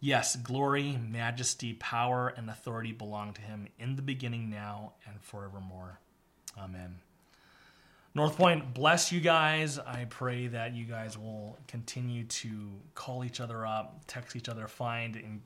Yes, 0.00 0.36
glory, 0.36 0.98
majesty, 1.06 1.74
power, 1.74 2.32
and 2.34 2.48
authority 2.48 2.92
belong 2.92 3.34
to 3.34 3.42
him 3.42 3.68
in 3.78 3.96
the 3.96 4.02
beginning, 4.02 4.48
now, 4.48 4.94
and 5.06 5.20
forevermore. 5.20 5.98
Amen. 6.58 6.96
North 8.14 8.38
Point, 8.38 8.72
bless 8.72 9.12
you 9.12 9.20
guys. 9.20 9.78
I 9.78 10.06
pray 10.08 10.46
that 10.46 10.74
you 10.74 10.86
guys 10.86 11.18
will 11.18 11.58
continue 11.66 12.24
to 12.24 12.70
call 12.94 13.24
each 13.24 13.40
other 13.40 13.66
up, 13.66 14.00
text 14.06 14.34
each 14.34 14.48
other, 14.48 14.66
find 14.66 15.14
in 15.14 15.42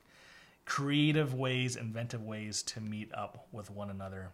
creative 0.65 1.33
ways, 1.33 1.75
inventive 1.75 2.23
ways 2.23 2.63
to 2.63 2.79
meet 2.79 3.13
up 3.13 3.47
with 3.51 3.69
one 3.69 3.89
another. 3.89 4.29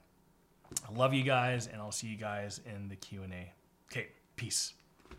I 0.87 0.93
love 0.95 1.15
you 1.15 1.23
guys, 1.23 1.65
and 1.65 1.81
I'll 1.81 1.91
see 1.91 2.07
you 2.07 2.17
guys 2.17 2.61
in 2.71 2.87
the 2.87 2.95
Q&A. 2.95 3.51
Okay. 3.91 4.09
Peace. 4.39 4.78